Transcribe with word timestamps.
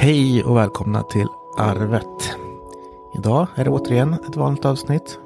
Hej 0.00 0.44
och 0.44 0.56
välkomna 0.56 1.02
till 1.02 1.26
Arvet. 1.56 2.36
Idag 3.14 3.46
är 3.54 3.64
det 3.64 3.70
återigen 3.70 4.12
ett 4.12 4.36
vanligt 4.36 4.64
avsnitt. 4.64 5.18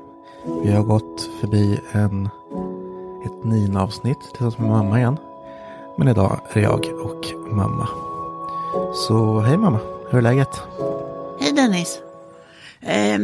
Vi 0.63 0.73
har 0.73 0.83
gått 0.83 1.31
förbi 1.41 1.81
en, 1.93 2.27
ett 3.25 3.45
Nina-avsnitt 3.45 4.19
tillsammans 4.21 4.59
med 4.59 4.69
mamma 4.69 4.99
igen. 4.99 5.17
Men 5.99 6.09
idag 6.09 6.41
är 6.51 6.55
det 6.55 6.61
jag 6.61 6.87
och 7.05 7.53
mamma. 7.53 7.89
Så 8.95 9.41
hej 9.41 9.57
mamma, 9.57 9.81
hur 10.11 10.19
är 10.19 10.23
läget? 10.23 10.61
Hej 11.41 11.53
Dennis. 11.53 12.01
Eh, 12.81 13.19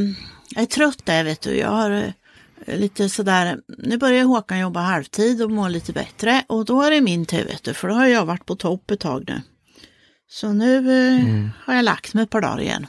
jag 0.55 0.63
är 0.63 0.67
trött 0.67 1.07
där 1.07 1.25
vet 1.25 1.41
du. 1.41 1.57
Jag 1.57 1.71
har 1.71 1.91
eh, 1.91 2.79
lite 2.79 3.09
sådär, 3.09 3.61
nu 3.67 3.99
börjar 3.99 4.25
Håkan 4.25 4.59
jobba 4.59 4.81
halvtid 4.81 5.43
och 5.43 5.51
må 5.51 5.69
lite 5.69 5.93
bättre 5.93 6.43
och 6.47 6.65
då 6.65 6.83
är 6.83 6.91
det 6.91 7.01
min 7.01 7.27
tur 7.27 7.45
vet 7.45 7.65
du, 7.65 7.75
för 7.75 7.89
då 7.89 7.95
har 7.95 8.07
jag 8.07 8.27
varit 8.27 8.47
på 8.47 8.57
topp 8.57 8.91
ett 8.91 9.01
tag 9.01 9.25
nu. 9.27 9.41
Så 10.31 10.53
nu 10.53 10.77
eh, 10.77 11.25
mm. 11.25 11.51
har 11.65 11.75
jag 11.75 11.85
lagt 11.85 12.15
mig 12.15 12.25
ett 12.25 12.31
par 12.31 12.41
dagar 12.41 12.61
igen. 12.61 12.87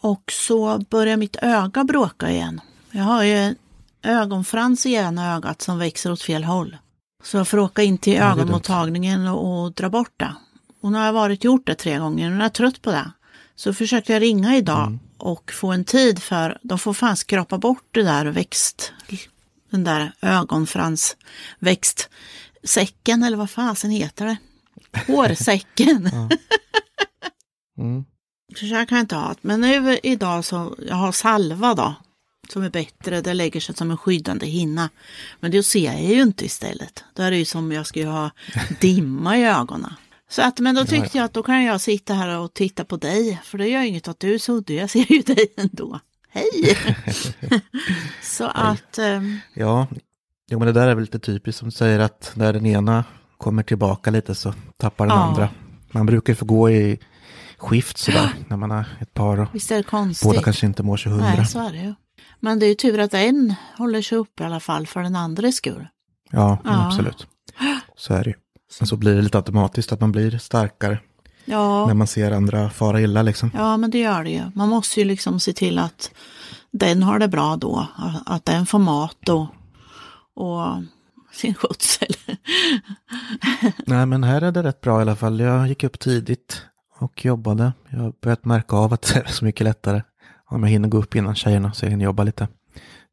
Och 0.00 0.32
så 0.32 0.78
börjar 0.78 1.16
mitt 1.16 1.36
öga 1.42 1.84
bråka 1.84 2.30
igen. 2.30 2.60
Jag 2.90 3.04
har 3.04 3.22
ju 3.22 3.36
en 3.36 3.56
ögonfrans 4.02 4.86
i 4.86 4.94
ena 4.94 5.36
ögat 5.36 5.62
som 5.62 5.78
växer 5.78 6.12
åt 6.12 6.22
fel 6.22 6.44
håll. 6.44 6.76
Så 7.24 7.36
jag 7.36 7.48
får 7.48 7.58
åka 7.58 7.82
in 7.82 7.98
till 7.98 8.14
ja, 8.14 8.32
ögonmottagningen 8.32 9.28
och, 9.28 9.62
och, 9.62 9.72
dra 9.72 9.90
bort 9.90 10.12
det. 10.16 10.34
Och 10.80 10.92
nu 10.92 10.98
har 10.98 11.06
jag 11.06 11.12
varit 11.12 11.44
gjort 11.44 11.66
det 11.66 11.74
tre 11.74 11.98
gånger 11.98 12.26
och 12.26 12.32
nu 12.32 12.38
är 12.38 12.42
jag 12.42 12.52
trött 12.52 12.82
på 12.82 12.90
det. 12.90 13.12
Så 13.56 13.74
försökte 13.74 14.12
jag 14.12 14.22
ringa 14.22 14.56
idag 14.56 14.86
mm. 14.86 14.98
och 15.18 15.52
få 15.52 15.72
en 15.72 15.84
tid 15.84 16.22
för 16.22 16.58
de 16.62 16.78
får 16.78 16.94
fan 16.94 17.16
skrapa 17.16 17.58
bort 17.58 17.88
det 17.90 18.02
där 18.02 18.26
växt, 18.26 18.92
den 19.70 19.84
där 19.84 20.12
ögonfransväxtsäcken 20.22 23.22
eller 23.22 23.36
vad 23.36 23.50
fasen 23.50 23.90
heter 23.90 24.26
det? 24.26 24.36
Hårsäcken. 25.06 26.06
mm. 27.78 28.04
Så 28.56 28.66
jag 28.66 28.88
kan 28.88 28.98
inte 28.98 29.16
ha. 29.16 29.34
Men 29.40 29.60
nu 29.60 29.98
idag 30.02 30.44
så, 30.44 30.76
jag 30.88 30.96
har 30.96 31.12
salva 31.12 31.74
då. 31.74 31.94
Som 32.48 32.62
är 32.62 32.70
bättre, 32.70 33.20
det 33.20 33.34
lägger 33.34 33.60
sig 33.60 33.74
som 33.74 33.90
en 33.90 33.96
skyddande 33.96 34.46
hinna. 34.46 34.90
Men 35.40 35.50
det 35.50 35.62
ser 35.62 35.84
jag 35.84 36.02
ju 36.02 36.22
inte 36.22 36.44
istället. 36.44 37.04
Då 37.14 37.22
är 37.22 37.30
det 37.30 37.36
ju 37.36 37.44
som 37.44 37.72
jag 37.72 37.86
skulle 37.86 38.06
ha 38.06 38.30
dimma 38.80 39.38
i 39.38 39.44
ögonen. 39.44 39.92
Så 40.30 40.42
att, 40.42 40.58
men 40.58 40.74
då 40.74 40.84
tyckte 40.84 41.18
jag 41.18 41.24
att 41.24 41.32
då 41.32 41.42
kan 41.42 41.64
jag 41.64 41.80
sitta 41.80 42.14
här 42.14 42.38
och 42.38 42.54
titta 42.54 42.84
på 42.84 42.96
dig. 42.96 43.40
För 43.44 43.58
det 43.58 43.68
gör 43.68 43.82
inget 43.82 44.08
att 44.08 44.20
du 44.20 44.34
är 44.34 44.38
suddig, 44.38 44.78
jag 44.78 44.90
ser 44.90 45.12
ju 45.12 45.22
dig 45.34 45.52
ändå. 45.56 46.00
Hej! 46.28 46.78
så 48.22 48.44
Hej. 48.44 48.52
att... 48.54 48.98
Um... 48.98 49.40
Ja, 49.54 49.86
jo, 50.50 50.58
men 50.58 50.66
det 50.66 50.72
där 50.72 50.88
är 50.88 50.94
väl 50.94 51.04
lite 51.04 51.18
typiskt 51.18 51.58
som 51.60 51.70
säger 51.70 51.98
att 51.98 52.32
när 52.34 52.52
den 52.52 52.66
ena 52.66 53.04
kommer 53.38 53.62
tillbaka 53.62 54.10
lite 54.10 54.34
så 54.34 54.54
tappar 54.76 55.06
den 55.06 55.16
ja. 55.16 55.22
andra. 55.22 55.48
Man 55.90 56.06
brukar 56.06 56.34
få 56.34 56.44
gå 56.44 56.70
i 56.70 56.98
skift 57.58 57.98
sådär 57.98 58.30
när 58.48 58.56
man 58.56 58.70
är 58.70 58.96
ett 59.00 59.14
par 59.14 59.40
och 59.40 59.48
Visst 59.52 59.70
är 59.70 59.76
det 59.76 59.82
konstigt? 59.82 60.28
båda 60.28 60.42
kanske 60.42 60.66
inte 60.66 60.82
mår 60.82 60.96
så 60.96 61.08
hundra. 61.10 61.34
Nej, 61.36 61.46
så 61.46 61.58
är 61.58 61.72
det 61.72 61.78
ju. 61.78 61.94
Men 62.40 62.58
det 62.58 62.66
är 62.66 62.68
ju 62.68 62.74
tur 62.74 62.98
att 62.98 63.14
en 63.14 63.54
håller 63.76 64.02
sig 64.02 64.18
uppe 64.18 64.42
i 64.42 64.46
alla 64.46 64.60
fall 64.60 64.86
för 64.86 65.02
den 65.02 65.16
andra 65.16 65.52
skull. 65.52 65.88
Ja, 66.30 66.58
ja. 66.64 66.86
absolut. 66.86 67.26
Så 67.96 68.14
är 68.14 68.24
det 68.24 68.30
ju. 68.30 68.36
Men 68.80 68.86
så 68.86 68.96
blir 68.96 69.14
det 69.14 69.22
lite 69.22 69.38
automatiskt 69.38 69.92
att 69.92 70.00
man 70.00 70.12
blir 70.12 70.38
starkare. 70.38 70.98
Ja. 71.44 71.86
När 71.86 71.94
man 71.94 72.06
ser 72.06 72.30
andra 72.30 72.70
fara 72.70 73.00
illa 73.00 73.22
liksom. 73.22 73.50
Ja, 73.54 73.76
men 73.76 73.90
det 73.90 73.98
gör 73.98 74.24
det 74.24 74.30
ju. 74.30 74.42
Man 74.54 74.68
måste 74.68 75.00
ju 75.00 75.06
liksom 75.06 75.40
se 75.40 75.52
till 75.52 75.78
att 75.78 76.10
den 76.70 77.02
har 77.02 77.18
det 77.18 77.28
bra 77.28 77.56
då. 77.56 77.86
Att 78.26 78.44
den 78.44 78.66
får 78.66 78.78
mat 78.78 79.16
då. 79.20 79.48
Och 80.34 80.66
sin 81.32 81.54
skötsel. 81.54 82.14
Nej, 83.86 84.06
men 84.06 84.24
här 84.24 84.42
är 84.42 84.52
det 84.52 84.62
rätt 84.62 84.80
bra 84.80 84.98
i 84.98 85.02
alla 85.02 85.16
fall. 85.16 85.40
Jag 85.40 85.68
gick 85.68 85.84
upp 85.84 85.98
tidigt 85.98 86.62
och 86.98 87.24
jobbade. 87.24 87.72
Jag 87.88 87.98
har 87.98 88.12
börjat 88.22 88.44
märka 88.44 88.76
av 88.76 88.92
att 88.92 89.02
det 89.02 89.20
är 89.20 89.32
så 89.32 89.44
mycket 89.44 89.64
lättare 89.64 90.02
om 90.50 90.62
jag 90.62 90.70
hinner 90.70 90.88
gå 90.88 90.98
upp 90.98 91.14
innan 91.14 91.34
tjejerna 91.34 91.72
så 91.72 91.84
jag 91.84 91.90
hinner 91.90 92.04
jobba 92.04 92.22
lite. 92.22 92.48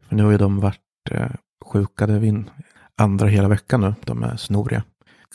För 0.08 0.16
nu 0.16 0.24
har 0.24 0.32
ju 0.32 0.38
de 0.38 0.60
varit 0.60 0.80
eh, 1.12 1.30
sjuka, 1.66 2.08
det 2.08 2.14
är 2.14 2.44
andra 2.98 3.28
hela 3.28 3.48
veckan 3.48 3.82
nu. 3.82 3.96
De 4.04 4.24
är 4.24 4.38
snoriga. 4.38 4.84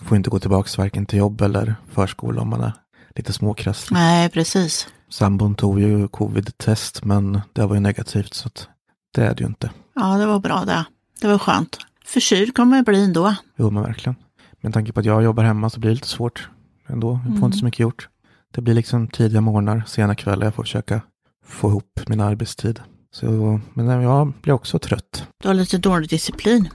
Får 0.02 0.16
inte 0.16 0.30
gå 0.30 0.38
tillbaka 0.38 0.82
varken 0.82 1.06
till 1.06 1.18
jobb 1.18 1.40
eller 1.40 1.74
förskola 1.90 2.42
om 2.42 2.48
man 2.48 2.60
är 2.60 2.72
lite 3.16 3.32
småkrasslig. 3.32 3.94
Nej, 3.96 4.28
precis. 4.28 4.88
Sambon 5.08 5.54
tog 5.54 5.80
ju 5.80 6.08
covid-test 6.08 7.04
men 7.04 7.40
det 7.52 7.66
var 7.66 7.74
ju 7.74 7.80
negativt 7.80 8.34
så 8.34 8.46
att 8.46 8.68
det 9.14 9.24
är 9.24 9.34
det 9.34 9.40
ju 9.40 9.46
inte. 9.46 9.70
Ja, 9.94 10.16
det 10.18 10.26
var 10.26 10.38
bra 10.38 10.64
det. 10.64 10.84
Det 11.20 11.28
var 11.28 11.38
skönt. 11.38 11.78
Förkyld 12.10 12.54
kommer 12.56 12.76
jag 12.76 12.84
bli 12.84 13.04
ändå. 13.04 13.34
Jo, 13.56 13.70
men 13.70 13.82
verkligen. 13.82 14.16
Med 14.60 14.74
tanke 14.74 14.92
på 14.92 15.00
att 15.00 15.06
jag 15.06 15.22
jobbar 15.22 15.44
hemma 15.44 15.70
så 15.70 15.80
blir 15.80 15.90
det 15.90 15.94
lite 15.94 16.08
svårt 16.08 16.48
ändå. 16.86 17.12
Jag 17.12 17.22
får 17.22 17.30
mm. 17.30 17.44
inte 17.44 17.58
så 17.58 17.64
mycket 17.64 17.80
gjort. 17.80 18.08
Det 18.54 18.60
blir 18.60 18.74
liksom 18.74 19.08
tidiga 19.08 19.40
morgnar, 19.40 19.82
sena 19.86 20.14
kvällar. 20.14 20.46
Jag 20.46 20.54
får 20.54 20.62
försöka 20.62 21.00
få 21.46 21.68
ihop 21.68 22.00
min 22.06 22.20
arbetstid. 22.20 22.80
Så, 23.12 23.60
men 23.74 23.86
jag 23.86 24.32
blir 24.42 24.54
också 24.54 24.78
trött. 24.78 25.26
Du 25.42 25.48
har 25.48 25.54
lite 25.54 25.78
dålig 25.78 26.10
disciplin. 26.10 26.68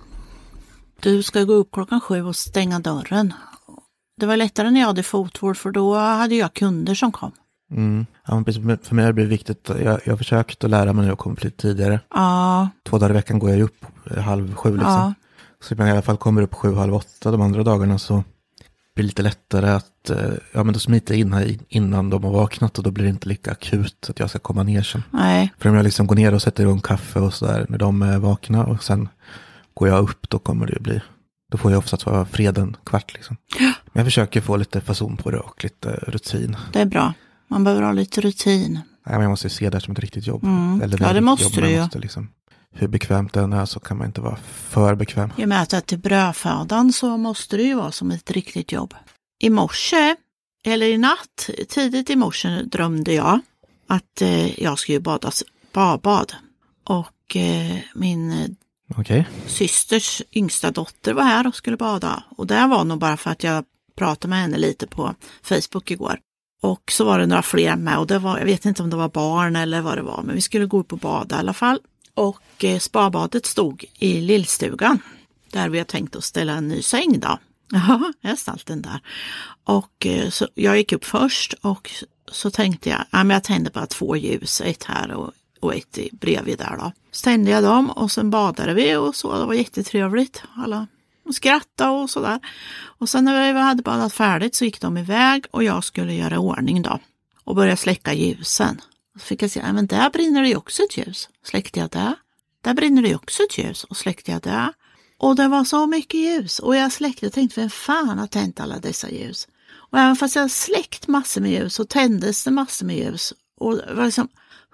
Du 0.99 1.23
ska 1.23 1.43
gå 1.43 1.53
upp 1.53 1.71
klockan 1.71 2.01
sju 2.01 2.23
och 2.23 2.35
stänga 2.35 2.79
dörren. 2.79 3.33
Det 4.19 4.25
var 4.25 4.37
lättare 4.37 4.69
när 4.71 4.79
jag 4.79 4.87
hade 4.87 5.03
fotvård 5.03 5.57
för 5.57 5.71
då 5.71 5.95
hade 5.95 6.35
jag 6.35 6.53
kunder 6.53 6.95
som 6.95 7.11
kom. 7.11 7.31
Mm. 7.71 8.05
Ja, 8.27 8.43
för 8.43 8.93
mig 8.93 9.05
har 9.05 9.09
det 9.09 9.13
blivit 9.13 9.31
viktigt. 9.31 9.69
Jag, 9.69 9.99
jag 10.05 10.13
har 10.13 10.17
försökt 10.17 10.63
att 10.63 10.69
lära 10.69 10.93
mig 10.93 11.05
nu 11.05 11.11
att 11.11 11.17
komma 11.17 11.35
lite 11.41 11.57
tidigare. 11.57 11.99
Ja. 12.09 12.69
Två 12.83 12.97
dagar 12.97 13.09
i 13.09 13.13
veckan 13.13 13.39
går 13.39 13.49
jag 13.49 13.61
upp 13.61 13.85
halv 14.17 14.55
sju 14.55 14.71
liksom. 14.71 14.91
Ja. 14.91 15.13
Så 15.65 15.75
man 15.75 15.87
i 15.87 15.91
alla 15.91 16.01
fall 16.01 16.17
kommer 16.17 16.41
upp 16.41 16.53
sju, 16.53 16.75
halv 16.75 16.95
åtta 16.95 17.31
de 17.31 17.41
andra 17.41 17.63
dagarna 17.63 17.99
så 17.99 18.23
blir 18.95 19.03
det 19.03 19.07
lite 19.07 19.21
lättare 19.21 19.69
att, 19.69 20.09
eh, 20.09 20.33
ja 20.51 20.63
men 20.63 20.73
då 20.73 20.79
smiter 20.79 21.13
jag 21.13 21.21
in 21.21 21.33
här 21.33 21.57
innan 21.69 22.09
de 22.09 22.23
har 22.23 22.31
vaknat 22.31 22.77
och 22.77 22.83
då 22.83 22.91
blir 22.91 23.03
det 23.03 23.09
inte 23.09 23.29
lika 23.29 23.51
akut 23.51 24.07
att 24.09 24.19
jag 24.19 24.29
ska 24.29 24.39
komma 24.39 24.63
ner 24.63 24.81
sen. 24.81 25.03
Nej. 25.11 25.53
För 25.59 25.69
om 25.69 25.75
jag 25.75 25.83
liksom 25.83 26.07
går 26.07 26.15
ner 26.15 26.33
och 26.33 26.41
sätter 26.41 26.63
igång 26.63 26.79
kaffe 26.81 27.19
och 27.19 27.33
sådär 27.33 27.65
när 27.69 27.77
de 27.77 28.01
är 28.01 28.17
vakna 28.17 28.65
och 28.65 28.83
sen 28.83 29.09
går 29.73 29.87
jag 29.87 30.03
upp 30.03 30.29
då 30.29 30.39
kommer 30.39 30.65
det 30.65 30.73
ju 30.73 30.79
bli, 30.79 31.01
då 31.51 31.57
får 31.57 31.71
jag 31.71 31.79
oftast 31.79 32.05
vara 32.05 32.25
freden 32.25 32.77
kvart 32.83 33.13
liksom. 33.13 33.37
Ja. 33.59 33.73
Men 33.85 33.99
jag 33.99 34.05
försöker 34.05 34.41
få 34.41 34.57
lite 34.57 34.81
fason 34.81 35.17
på 35.17 35.31
det 35.31 35.39
och 35.39 35.63
lite 35.63 35.89
rutin. 35.89 36.57
Det 36.73 36.81
är 36.81 36.85
bra. 36.85 37.13
Man 37.47 37.63
behöver 37.63 37.83
ha 37.83 37.91
lite 37.91 38.21
rutin. 38.21 38.73
Nej, 38.73 39.15
men 39.15 39.21
jag 39.21 39.29
måste 39.29 39.49
se 39.49 39.69
det 39.69 39.81
som 39.81 39.91
ett 39.91 39.99
riktigt 39.99 40.27
jobb. 40.27 40.43
Mm. 40.43 40.81
Eller 40.81 41.01
ja, 41.01 41.13
det 41.13 41.21
måste 41.21 41.61
du 41.61 41.69
ju. 41.69 41.81
Måste 41.81 41.99
liksom, 41.99 42.29
hur 42.77 42.87
bekvämt 42.87 43.33
det 43.33 43.39
än 43.39 43.53
är 43.53 43.65
så 43.65 43.79
kan 43.79 43.97
man 43.97 44.07
inte 44.07 44.21
vara 44.21 44.35
för 44.69 44.95
bekväm. 44.95 45.31
I 45.37 45.43
och 45.43 45.49
med 45.49 45.61
att 45.61 45.69
det 45.69 45.77
är 45.77 45.81
till 45.81 45.99
brödfödan 45.99 46.93
så 46.93 47.17
måste 47.17 47.57
det 47.57 47.63
ju 47.63 47.75
vara 47.75 47.91
som 47.91 48.11
ett 48.11 48.31
riktigt 48.31 48.71
jobb. 48.71 48.93
I 49.39 49.49
morse, 49.49 50.15
eller 50.65 50.85
i 50.85 50.97
natt, 50.97 51.49
tidigt 51.69 52.09
i 52.09 52.15
morse 52.15 52.49
drömde 52.49 53.13
jag 53.13 53.39
att 53.87 54.21
eh, 54.21 54.63
jag 54.63 54.79
skulle 54.79 54.99
bada 54.99 55.31
badbad. 55.73 56.33
Och 56.83 57.35
eh, 57.35 57.77
min 57.95 58.55
okay. 58.97 59.23
systers 59.47 60.21
yngsta 60.31 60.71
dotter 60.71 61.13
var 61.13 61.23
här 61.23 61.47
och 61.47 61.55
skulle 61.55 61.77
bada. 61.77 62.23
Och 62.37 62.47
det 62.47 62.67
var 62.67 62.83
nog 62.83 62.99
bara 62.99 63.17
för 63.17 63.31
att 63.31 63.43
jag 63.43 63.63
pratade 63.97 64.29
med 64.29 64.39
henne 64.39 64.57
lite 64.57 64.87
på 64.87 65.15
Facebook 65.43 65.91
igår. 65.91 66.19
Och 66.61 66.91
så 66.91 67.05
var 67.05 67.19
det 67.19 67.25
några 67.25 67.41
fler 67.41 67.75
med 67.75 67.97
och 67.97 68.07
det 68.07 68.19
var, 68.19 68.37
jag 68.37 68.45
vet 68.45 68.65
inte 68.65 68.83
om 68.83 68.89
det 68.89 68.95
var 68.95 69.09
barn 69.09 69.55
eller 69.55 69.81
vad 69.81 69.97
det 69.97 70.01
var, 70.01 70.23
men 70.23 70.35
vi 70.35 70.41
skulle 70.41 70.65
gå 70.65 70.79
upp 70.79 70.93
och 70.93 70.99
bada 70.99 71.35
i 71.35 71.39
alla 71.39 71.53
fall. 71.53 71.79
Och 72.15 72.63
eh, 72.63 72.79
spabadet 72.79 73.45
stod 73.45 73.85
i 73.99 74.21
lillstugan 74.21 74.99
där 75.51 75.69
vi 75.69 75.77
har 75.77 75.85
tänkt 75.85 76.15
att 76.15 76.23
ställa 76.23 76.53
en 76.53 76.67
ny 76.67 76.81
säng 76.81 77.19
då. 77.19 77.39
Ja, 77.71 78.13
jag 78.21 78.29
har 78.29 78.35
ställt 78.35 78.65
den 78.65 78.81
där. 78.81 78.99
Och 79.63 80.05
eh, 80.05 80.29
så 80.29 80.47
jag 80.53 80.77
gick 80.77 80.93
upp 80.93 81.05
först 81.05 81.53
och 81.53 81.91
så 82.31 82.51
tänkte 82.51 82.89
jag, 82.89 83.05
ja 83.11 83.23
men 83.23 83.29
jag 83.29 83.43
tände 83.43 83.69
bara 83.69 83.85
två 83.85 84.15
ljus, 84.15 84.61
ett 84.61 84.83
här 84.83 85.11
och, 85.11 85.31
och 85.59 85.75
ett 85.75 85.99
bredvid 86.11 86.57
där 86.57 86.77
då. 86.77 86.91
Så 87.11 87.23
tände 87.23 87.51
jag 87.51 87.63
dem 87.63 87.89
och 87.89 88.11
sen 88.11 88.29
badade 88.29 88.73
vi 88.73 88.95
och 88.95 89.15
så, 89.15 89.39
det 89.39 89.45
var 89.45 89.53
jättetrevligt. 89.53 90.43
Alla 90.55 90.87
och 91.25 91.35
skrattade 91.35 91.91
och 91.91 92.09
sådär. 92.09 92.39
Och 92.77 93.09
sen 93.09 93.25
när 93.25 93.53
vi 93.53 93.59
hade 93.59 93.83
badat 93.83 94.13
färdigt 94.13 94.55
så 94.55 94.65
gick 94.65 94.81
de 94.81 94.97
iväg 94.97 95.45
och 95.51 95.63
jag 95.63 95.83
skulle 95.83 96.13
göra 96.13 96.39
ordning 96.39 96.81
då 96.81 96.99
och 97.43 97.55
börja 97.55 97.77
släcka 97.77 98.13
ljusen. 98.13 98.81
Så 99.15 99.25
fick 99.25 99.43
jag 99.43 99.51
se, 99.51 99.73
men 99.73 99.87
där 99.87 100.09
brinner 100.09 100.41
det 100.41 100.47
ju 100.47 100.55
också 100.55 100.83
ett 100.83 100.97
ljus. 100.97 101.29
Släckte 101.43 101.79
jag 101.79 101.89
det. 101.89 102.15
Där 102.61 102.73
brinner 102.73 103.01
det 103.01 103.07
ju 103.07 103.15
också 103.15 103.43
ett 103.43 103.57
ljus 103.57 103.83
och 103.83 103.97
släckte 103.97 104.31
jag 104.31 104.41
det. 104.41 104.73
Och 105.17 105.35
det 105.35 105.47
var 105.47 105.63
så 105.63 105.87
mycket 105.87 106.19
ljus 106.19 106.59
och 106.59 106.75
jag 106.75 106.91
släckte 106.91 107.27
och 107.27 107.33
tänkte, 107.33 107.59
vem 107.59 107.69
fan 107.69 108.19
har 108.19 108.27
tänt 108.27 108.59
alla 108.59 108.79
dessa 108.79 109.09
ljus? 109.09 109.47
Och 109.91 109.99
även 109.99 110.15
fast 110.15 110.35
jag 110.35 110.51
släckt 110.51 111.07
massor 111.07 111.41
med 111.41 111.51
ljus 111.51 111.75
så 111.75 111.85
tändes 111.85 112.43
det 112.43 112.51
massor 112.51 112.85
med 112.85 112.97
ljus. 112.97 113.33
Och 113.57 113.77
det 113.77 113.93
var 113.93 114.05
liksom 114.05 114.27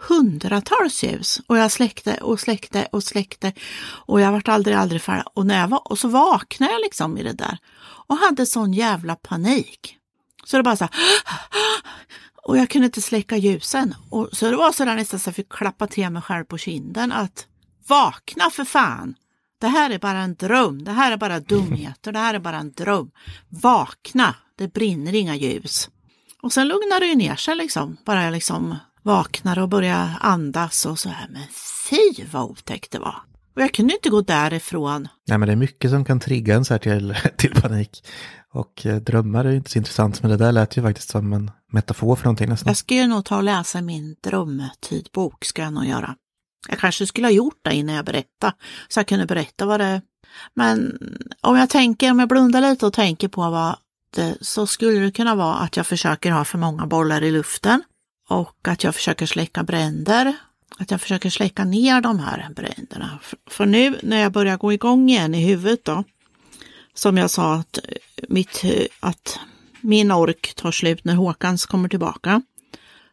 hundratals 0.07 1.03
ljus 1.03 1.41
och 1.47 1.57
jag 1.57 1.71
släckte 1.71 2.17
och 2.17 2.39
släckte 2.39 2.87
och 2.91 3.03
släckte 3.03 3.53
och 3.83 4.21
jag 4.21 4.31
vart 4.31 4.47
aldrig, 4.47 4.75
aldrig 4.75 5.01
färdig. 5.01 5.25
Och, 5.33 5.45
när 5.45 5.59
jag 5.59 5.67
var, 5.67 5.91
och 5.91 5.99
så 5.99 6.07
vaknade 6.07 6.71
jag 6.71 6.81
liksom 6.81 7.17
i 7.17 7.23
det 7.23 7.33
där 7.33 7.57
och 8.07 8.17
hade 8.17 8.45
sån 8.45 8.73
jävla 8.73 9.15
panik. 9.15 9.97
Så 10.45 10.57
det 10.57 10.63
bara 10.63 10.77
så 10.77 10.83
här, 10.83 10.93
och 12.43 12.57
jag 12.57 12.69
kunde 12.69 12.85
inte 12.85 13.01
släcka 13.01 13.37
ljusen. 13.37 13.95
Och 14.09 14.29
så 14.31 14.49
det 14.49 14.55
var 14.55 14.71
så 14.71 14.85
där 14.85 14.95
nästan 14.95 15.19
så 15.19 15.27
jag 15.27 15.35
fick 15.35 15.51
klappa 15.51 15.87
till 15.87 16.09
mig 16.09 16.21
själv 16.21 16.45
på 16.45 16.57
kinden 16.57 17.11
att 17.11 17.47
vakna 17.87 18.49
för 18.49 18.65
fan! 18.65 19.15
Det 19.59 19.67
här 19.67 19.89
är 19.89 19.99
bara 19.99 20.19
en 20.19 20.35
dröm, 20.35 20.83
det 20.83 20.91
här 20.91 21.11
är 21.11 21.17
bara 21.17 21.39
dumheter, 21.39 22.11
det 22.11 22.19
här 22.19 22.33
är 22.33 22.39
bara 22.39 22.57
en 22.57 22.71
dröm. 22.71 23.11
Vakna, 23.49 24.35
det 24.55 24.73
brinner 24.73 25.15
inga 25.15 25.35
ljus. 25.35 25.89
Och 26.41 26.53
sen 26.53 26.67
lugnar 26.67 26.99
det 26.99 27.05
ju 27.05 27.15
ner 27.15 27.35
sig 27.35 27.55
liksom. 27.55 27.97
Bara 28.05 28.23
jag 28.23 28.31
liksom 28.31 28.75
vaknar 29.01 29.59
och 29.59 29.69
börjar 29.69 30.17
andas 30.21 30.85
och 30.85 30.99
så 30.99 31.09
här. 31.09 31.27
Men 31.29 31.43
fy 31.89 32.25
vad 32.31 32.43
otäckt 32.43 32.91
det 32.91 32.99
var. 32.99 33.21
Och 33.55 33.61
jag 33.61 33.73
kunde 33.73 33.93
inte 33.93 34.09
gå 34.09 34.21
därifrån. 34.21 35.07
Nej, 35.27 35.37
men 35.37 35.47
det 35.47 35.51
är 35.51 35.55
mycket 35.55 35.91
som 35.91 36.05
kan 36.05 36.19
trigga 36.19 36.55
en 36.55 36.65
så 36.65 36.73
här 36.73 36.79
till, 36.79 37.15
till 37.37 37.61
panik. 37.61 38.03
Och 38.53 38.85
eh, 38.85 38.95
drömmar 38.95 39.45
är 39.45 39.49
ju 39.49 39.57
inte 39.57 39.71
så 39.71 39.77
intressant, 39.77 40.21
men 40.21 40.31
det 40.31 40.37
där 40.37 40.51
lät 40.51 40.77
ju 40.77 40.81
faktiskt 40.81 41.09
som 41.09 41.33
en 41.33 41.51
metafor 41.71 42.15
för 42.15 42.23
någonting 42.25 42.49
nästan. 42.49 42.69
Jag 42.69 42.77
ska 42.77 42.95
ju 42.95 43.07
nog 43.07 43.25
ta 43.25 43.37
och 43.37 43.43
läsa 43.43 43.81
min 43.81 44.15
drömtidbok, 44.23 45.45
ska 45.45 45.61
jag 45.61 45.73
nog 45.73 45.85
göra. 45.85 46.15
Jag 46.69 46.79
kanske 46.79 47.07
skulle 47.07 47.27
ha 47.27 47.31
gjort 47.31 47.59
det 47.61 47.75
innan 47.75 47.95
jag 47.95 48.05
berättade, 48.05 48.53
så 48.87 48.99
jag 48.99 49.07
kunde 49.07 49.25
berätta 49.25 49.65
vad 49.65 49.79
det 49.79 50.01
Men 50.53 50.97
om 51.41 51.57
jag 51.57 51.69
tänker, 51.69 52.11
om 52.11 52.19
jag 52.19 52.29
blundar 52.29 52.61
lite 52.61 52.85
och 52.85 52.93
tänker 52.93 53.27
på 53.27 53.49
vad 53.49 53.75
det, 54.15 54.37
så 54.41 54.67
skulle 54.67 54.99
det 54.99 55.11
kunna 55.11 55.35
vara 55.35 55.55
att 55.55 55.77
jag 55.77 55.87
försöker 55.87 56.31
ha 56.31 56.45
för 56.45 56.57
många 56.57 56.85
bollar 56.85 57.23
i 57.23 57.31
luften 57.31 57.83
och 58.29 58.67
att 58.67 58.83
jag 58.83 58.95
försöker 58.95 59.25
släcka 59.25 59.63
bränder. 59.63 60.35
Att 60.81 60.91
jag 60.91 61.01
försöker 61.01 61.29
släcka 61.29 61.63
ner 61.65 62.01
de 62.01 62.19
här 62.19 62.49
bränderna. 62.55 63.19
För, 63.47 63.65
nu 63.65 63.99
när 64.03 64.21
jag 64.21 64.31
börjar 64.31 64.57
gå 64.57 64.73
igång 64.73 65.09
igen 65.09 65.35
i 65.35 65.45
huvudet 65.45 65.85
då, 65.85 66.03
som 66.93 67.17
jag 67.17 67.29
sa 67.29 67.53
att, 67.53 67.79
mitt, 68.29 68.63
att 68.99 69.39
min 69.81 70.11
ork 70.11 70.53
tar 70.55 70.71
slut 70.71 71.03
när 71.05 71.15
Håkans 71.15 71.65
kommer 71.65 71.89
tillbaka. 71.89 72.41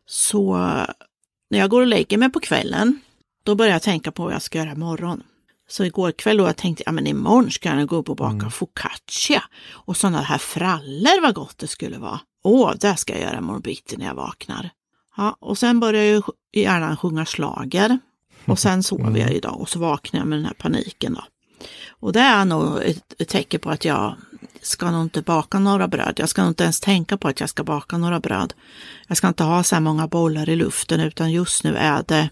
Så 0.06 0.56
när 1.50 1.58
jag 1.58 1.70
går 1.70 1.80
och 1.80 1.86
lägger 1.86 2.18
mig 2.18 2.32
på 2.32 2.40
kvällen, 2.40 3.00
då 3.42 3.54
börjar 3.54 3.72
jag 3.72 3.82
tänka 3.82 4.12
på 4.12 4.24
vad 4.24 4.32
jag 4.32 4.42
ska 4.42 4.58
göra 4.58 4.72
imorgon. 4.72 5.22
Så 5.68 5.84
igår 5.84 6.12
kväll 6.12 6.36
då 6.36 6.44
jag 6.44 6.56
tänkte, 6.56 6.82
ja 6.86 6.92
men 6.92 7.06
imorgon 7.06 7.50
ska 7.50 7.68
jag 7.68 7.88
gå 7.88 7.96
upp 7.96 8.08
och 8.08 8.16
baka 8.16 8.32
mm. 8.32 8.50
focaccia. 8.50 9.44
Och 9.70 9.96
sådana 9.96 10.22
här 10.22 10.38
frallor, 10.38 11.22
vad 11.22 11.34
gott 11.34 11.58
det 11.58 11.68
skulle 11.68 11.98
vara. 11.98 12.20
Åh, 12.44 12.72
det 12.80 12.96
ska 12.96 13.12
jag 13.12 13.22
göra 13.22 13.38
imorgon 13.38 13.60
bitti 13.60 13.96
när 13.96 14.06
jag 14.06 14.14
vaknar. 14.14 14.70
Ja, 15.18 15.36
och 15.40 15.58
sen 15.58 15.80
börjar 15.80 16.04
jag 16.04 16.22
ju 16.52 16.62
hjärnan 16.62 16.96
sjunga 16.96 17.26
slager. 17.26 17.98
Och 18.44 18.58
sen 18.64 18.82
sover 18.82 19.04
jag 19.04 19.20
mm. 19.20 19.32
idag 19.32 19.60
och 19.60 19.68
så 19.68 19.78
vaknar 19.78 20.20
jag 20.20 20.26
med 20.26 20.38
den 20.38 20.46
här 20.46 20.54
paniken 20.54 21.14
då. 21.14 21.24
Och 22.00 22.12
det 22.12 22.20
är 22.20 22.44
nog 22.44 22.82
ett 23.18 23.28
tecken 23.28 23.60
på 23.60 23.70
att 23.70 23.84
jag 23.84 24.16
ska 24.62 24.90
nog 24.90 25.02
inte 25.02 25.22
baka 25.22 25.58
några 25.58 25.88
bröd. 25.88 26.14
Jag 26.16 26.28
ska 26.28 26.42
nog 26.42 26.50
inte 26.50 26.62
ens 26.62 26.80
tänka 26.80 27.16
på 27.16 27.28
att 27.28 27.40
jag 27.40 27.48
ska 27.48 27.64
baka 27.64 27.98
några 27.98 28.20
bröd. 28.20 28.54
Jag 29.08 29.16
ska 29.16 29.28
inte 29.28 29.44
ha 29.44 29.62
så 29.62 29.74
här 29.74 29.80
många 29.80 30.08
bollar 30.08 30.48
i 30.48 30.56
luften 30.56 31.00
utan 31.00 31.32
just 31.32 31.64
nu 31.64 31.76
är 31.76 32.04
det 32.06 32.30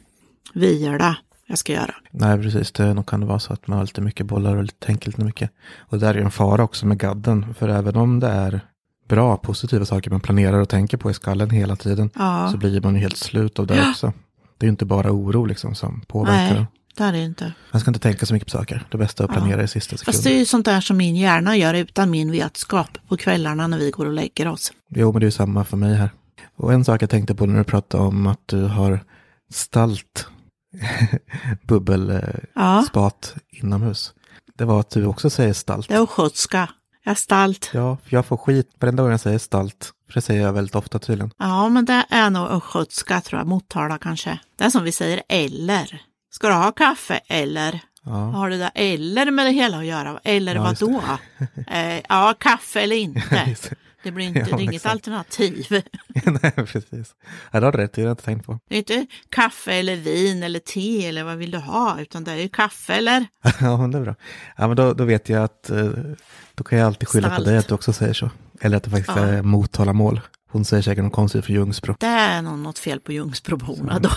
vila 0.53 1.17
jag 1.47 1.59
ska 1.59 1.73
göra. 1.73 1.94
Nej, 2.11 2.43
precis. 2.43 2.73
Det 2.73 2.94
nog 2.94 3.06
kan 3.06 3.21
det 3.21 3.27
vara 3.27 3.39
så 3.39 3.53
att 3.53 3.67
man 3.67 3.79
har 3.79 3.85
lite 3.85 4.00
mycket 4.00 4.27
bollar 4.27 4.56
och 4.56 4.62
lite, 4.62 4.87
tänker 4.87 5.06
lite 5.06 5.25
mycket. 5.25 5.50
Och 5.79 5.99
det 5.99 6.06
där 6.06 6.15
är 6.15 6.19
en 6.19 6.31
fara 6.31 6.65
också 6.65 6.87
med 6.87 6.99
gadden. 6.99 7.55
För 7.55 7.69
även 7.69 7.97
om 7.97 8.21
det 8.21 8.29
är 8.29 8.61
bra, 9.08 9.37
positiva 9.37 9.85
saker 9.85 10.11
man 10.11 10.20
planerar 10.20 10.58
och 10.58 10.69
tänker 10.69 10.97
på 10.97 11.11
i 11.11 11.14
skallen 11.14 11.50
hela 11.50 11.76
tiden. 11.76 12.11
Ja. 12.14 12.49
Så 12.53 12.58
blir 12.58 12.81
man 12.81 12.94
ju 12.94 13.00
helt 13.00 13.17
slut 13.17 13.58
av 13.58 13.67
det 13.67 13.88
också. 13.91 14.12
Det 14.58 14.64
är 14.64 14.69
ju 14.69 14.70
inte 14.70 14.85
bara 14.85 15.12
oro 15.12 15.44
liksom 15.44 15.75
som 15.75 16.00
påverkar. 16.06 16.55
Nej, 16.55 16.67
det 16.97 17.05
är 17.05 17.12
det 17.12 17.25
inte. 17.25 17.53
Man 17.73 17.81
ska 17.81 17.91
inte 17.91 18.00
tänka 18.00 18.26
så 18.26 18.35
mycket 18.35 18.53
på 18.53 18.58
saker. 18.58 18.87
Det 18.91 18.99
bästa 18.99 19.25
är 19.25 19.29
att 19.29 19.35
planera 19.35 19.58
ja. 19.58 19.64
i 19.64 19.69
sista 19.69 19.97
sekund. 19.97 20.14
Fast 20.14 20.25
det 20.25 20.31
är 20.31 20.38
ju 20.38 20.44
sånt 20.44 20.64
där 20.64 20.81
som 20.81 20.97
min 20.97 21.17
hjärna 21.17 21.56
gör 21.56 21.75
utan 21.75 22.11
min 22.11 22.32
vetskap 22.32 22.99
på 23.08 23.17
kvällarna 23.17 23.67
när 23.67 23.79
vi 23.79 23.91
går 23.91 24.06
och 24.06 24.12
lägger 24.12 24.49
oss. 24.49 24.73
Jo, 24.88 25.12
men 25.12 25.20
det 25.20 25.25
är 25.25 25.29
ju 25.29 25.32
samma 25.32 25.64
för 25.64 25.76
mig 25.76 25.94
här. 25.94 26.11
Och 26.56 26.73
en 26.73 26.85
sak 26.85 27.03
jag 27.03 27.11
tänkte 27.11 27.35
på 27.35 27.47
när 27.47 27.58
du 27.58 27.64
pratade 27.64 28.05
om 28.05 28.26
att 28.26 28.41
du 28.47 28.62
har 28.62 29.00
stalt 29.53 30.29
bubbelspat 31.62 33.35
ja. 33.35 33.41
inomhus. 33.50 34.14
Det 34.58 34.64
var 34.64 34.81
att 34.81 34.91
du 34.91 35.06
också 35.06 35.31
säger 35.31 35.53
stalt. 35.53 35.88
Det 35.88 35.94
är 35.94 36.03
östgötska. 36.03 36.69
Jag 37.08 37.19
stalt. 37.19 37.70
Ja, 37.75 37.99
jag 38.08 38.26
får 38.26 38.37
skit 38.37 38.70
varenda 38.81 39.03
gång 39.03 39.11
jag 39.11 39.20
säger 39.20 39.38
stalt. 39.38 39.93
För 40.06 40.14
det 40.14 40.20
säger 40.20 40.43
jag 40.43 40.53
väldigt 40.53 40.75
ofta 40.75 40.99
tydligen. 40.99 41.31
Ja, 41.38 41.69
men 41.69 41.85
det 41.85 42.05
är 42.11 42.31
nog 42.31 42.49
östgötska 42.49 43.20
tror 43.20 43.41
jag, 43.41 43.47
Motala 43.47 43.99
kanske. 43.99 44.38
Det 44.58 44.64
är 44.64 44.70
som 44.70 44.85
vi 44.85 44.93
säger 44.93 45.23
eller. 45.29 46.03
Ska 46.31 46.49
du 46.49 46.55
ha 46.55 46.73
kaffe 46.73 47.20
eller? 47.29 47.81
Ja. 48.05 48.11
Har 48.11 48.50
det 48.50 48.56
där 48.56 48.70
eller 48.75 49.31
med 49.31 49.47
det 49.47 49.50
hela 49.50 49.79
att 49.79 49.87
göra? 49.87 50.20
Eller 50.25 50.55
ja, 50.55 50.62
vad 50.62 50.79
då? 50.79 51.03
eh, 51.73 52.00
ja, 52.08 52.35
kaffe 52.38 52.81
eller 52.81 52.97
inte. 52.97 53.56
Det 54.02 54.10
blir 54.10 54.26
inte, 54.26 54.40
ja, 54.40 54.56
det 54.56 54.62
är 54.62 54.64
inget 54.64 54.87
alternativ. 54.87 55.66
Nej, 56.43 56.52
precis. 56.52 57.14
Ja, 57.50 57.60
det 57.60 57.66
har 57.66 57.72
du 57.72 57.78
rätt, 57.78 57.93
det 57.93 58.02
har 58.02 58.06
jag 58.06 58.12
inte 58.12 58.25
tänkt 58.25 58.46
på. 58.46 58.58
Det 58.69 58.75
är 58.75 58.78
inte 58.78 59.06
kaffe 59.28 59.72
eller 59.72 59.96
vin 59.96 60.43
eller 60.43 60.58
te 60.58 61.06
eller 61.06 61.25
vad 61.25 61.37
vill 61.37 61.50
du 61.50 61.58
ha, 61.58 62.00
utan 62.00 62.25
det 62.25 62.32
är 62.32 62.37
ju 62.37 62.48
kaffe 62.48 62.94
eller? 62.94 63.26
ja, 63.60 63.76
men 63.76 63.90
det 63.90 63.98
är 63.98 64.02
bra. 64.02 64.14
Ja, 64.56 64.66
men 64.66 64.76
då, 64.76 64.94
då 64.94 65.04
vet 65.04 65.28
jag 65.28 65.44
att 65.44 65.70
eh, 65.70 65.90
då 66.54 66.64
kan 66.64 66.78
jag 66.78 66.87
alltid 66.87 67.08
skylla 67.08 67.28
Stalt. 67.28 67.44
på 67.44 67.50
dig 67.50 67.58
att 67.58 67.69
du 67.69 67.75
också 67.75 67.93
säger 67.93 68.14
så. 68.14 68.31
Eller 68.60 68.76
att 68.76 68.82
det 68.82 68.90
faktiskt 68.90 69.16
ja. 69.16 69.25
är 69.25 69.43
Motala-mål. 69.43 70.20
Hon 70.50 70.64
säger 70.64 70.82
säkert 70.82 71.04
något 71.04 71.12
konstigt 71.12 71.44
för 71.44 71.52
Ljungsbro. 71.52 71.96
Det 72.00 72.06
är 72.06 72.43
nog 72.43 72.58
något 72.58 72.78
fel 72.78 73.00
på 73.00 73.12
Ljungsbroborna 73.12 73.98
då. 73.98 74.10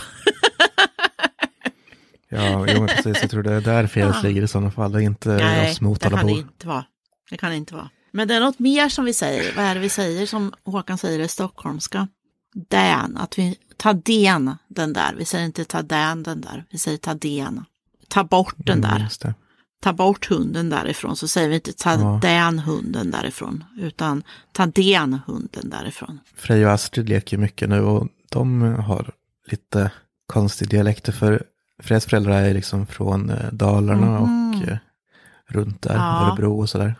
ja, 2.29 2.65
jo, 2.67 2.87
precis. 2.87 3.21
Jag 3.21 3.31
tror 3.31 3.43
det 3.43 3.53
är 3.53 3.61
där 3.61 3.87
felet 3.87 4.15
ja. 4.15 4.27
ligger 4.27 4.41
i 4.41 4.47
sådana 4.47 4.71
fall. 4.71 4.91
Det 4.91 4.99
är 4.99 5.01
inte 5.01 5.29
Nej, 5.29 5.71
oss 5.71 5.81
Motalabor. 5.81 6.27
det 6.27 6.33
kan 6.33 6.35
det 6.35 6.41
inte 6.41 6.67
vara. 6.67 6.85
Det 7.29 7.37
kan 7.37 7.49
det 7.49 7.55
inte 7.55 7.73
vara. 7.73 7.89
Men 8.11 8.27
det 8.27 8.35
är 8.35 8.39
något 8.39 8.59
mer 8.59 8.89
som 8.89 9.05
vi 9.05 9.13
säger. 9.13 9.55
Vad 9.55 9.65
är 9.65 9.75
det 9.75 9.81
vi 9.81 9.89
säger 9.89 10.25
som 10.25 10.53
Håkan 10.65 10.97
säger 10.97 11.19
i 11.19 11.27
stockholmska? 11.27 12.07
Den, 12.53 13.17
att 13.17 13.39
vi 13.39 13.55
tar 13.77 13.93
den, 13.93 14.55
den 14.67 14.93
där. 14.93 15.15
Vi 15.17 15.25
säger 15.25 15.45
inte 15.45 15.65
ta 15.65 15.81
den, 15.81 16.23
den 16.23 16.41
där. 16.41 16.65
Vi 16.69 16.77
säger 16.77 16.97
ta 16.97 17.13
den. 17.13 17.65
Ta 18.07 18.23
bort 18.23 18.55
den 18.57 18.83
mm, 18.83 18.99
där. 18.99 19.33
Ta 19.81 19.93
bort 19.93 20.29
hunden 20.29 20.69
därifrån. 20.69 21.15
Så 21.15 21.27
säger 21.27 21.49
vi 21.49 21.55
inte 21.55 21.73
ta 21.73 21.91
ja. 21.91 22.19
den 22.21 22.59
hunden 22.59 23.11
därifrån. 23.11 23.63
Utan 23.77 24.23
ta 24.51 24.65
den 24.65 25.19
hunden 25.27 25.69
därifrån. 25.69 26.19
Frej 26.35 26.65
och 26.65 26.71
Astrid 26.71 27.09
leker 27.09 27.37
mycket 27.37 27.69
nu 27.69 27.81
och 27.81 28.07
de 28.29 28.61
har 28.61 29.11
lite 29.47 29.91
konstig 30.27 30.69
dialekter. 30.69 31.11
För 31.11 31.43
Frejas 31.79 32.05
föräldrar 32.05 32.41
är 32.41 32.53
liksom 32.53 32.87
från 32.87 33.29
eh, 33.29 33.51
Dalarna 33.51 34.17
mm. 34.17 34.21
och 34.21 34.67
eh, 34.67 34.77
runt 35.47 35.81
där, 35.81 35.95
ja. 35.95 36.27
Örebro 36.27 36.59
och 36.59 36.69
sådär. 36.69 36.95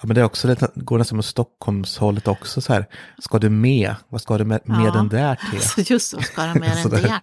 Ja, 0.00 0.06
men 0.06 0.14
det 0.14 0.20
är 0.20 0.24
också 0.24 0.48
lite, 0.48 0.70
går 0.74 0.98
nästan 0.98 1.16
mot 1.16 1.24
Stockholmshållet 1.24 2.28
också 2.28 2.60
så 2.60 2.72
här. 2.72 2.86
Ska 3.18 3.38
du 3.38 3.48
med? 3.48 3.94
Vad 4.08 4.20
ska 4.20 4.38
du 4.38 4.44
med, 4.44 4.60
med 4.64 4.86
ja. 4.86 4.92
den 4.92 5.08
där 5.08 5.34
till? 5.34 5.58
Alltså 5.78 5.80
just 5.80 6.10
så, 6.10 6.20
ska 6.20 6.46
du 6.46 6.60
med 6.60 6.76
den 6.76 6.90
där 6.90 7.20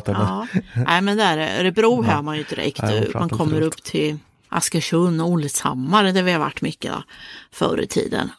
till? 0.00 0.14
ja. 0.14 0.46
Nej, 0.74 1.02
men 1.02 1.16
där 1.16 1.60
Örebro 1.60 2.04
ja. 2.04 2.10
hör 2.10 2.22
man 2.22 2.36
ju 2.36 2.42
direkt. 2.44 2.80
Ja, 2.82 3.02
man 3.14 3.28
kommer 3.28 3.60
upp 3.60 3.82
till 3.82 4.18
Askersund 4.48 5.20
och 5.20 5.28
Olshammar, 5.28 6.04
där 6.04 6.22
vi 6.22 6.32
har 6.32 6.38
varit 6.38 6.60
mycket 6.60 6.92
då, 6.92 7.02
förr 7.52 7.80
i 7.80 7.86
tiden. 7.86 8.30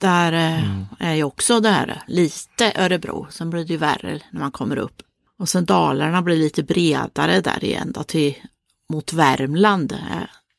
Där 0.00 0.32
eh, 0.32 0.64
mm. 0.64 0.86
är 0.98 1.14
ju 1.14 1.24
också 1.24 1.60
där 1.60 2.02
lite 2.06 2.72
Örebro, 2.76 3.26
sen 3.30 3.50
blir 3.50 3.64
det 3.64 3.72
ju 3.72 3.76
värre 3.76 4.20
när 4.30 4.40
man 4.40 4.50
kommer 4.50 4.76
upp. 4.76 5.02
Och 5.38 5.48
sen 5.48 5.64
Dalarna 5.64 6.22
blir 6.22 6.36
lite 6.36 6.62
bredare 6.62 7.40
där 7.40 7.64
igen 7.64 7.92
då, 7.94 8.02
till, 8.02 8.34
mot 8.88 9.12
Värmland. 9.12 9.96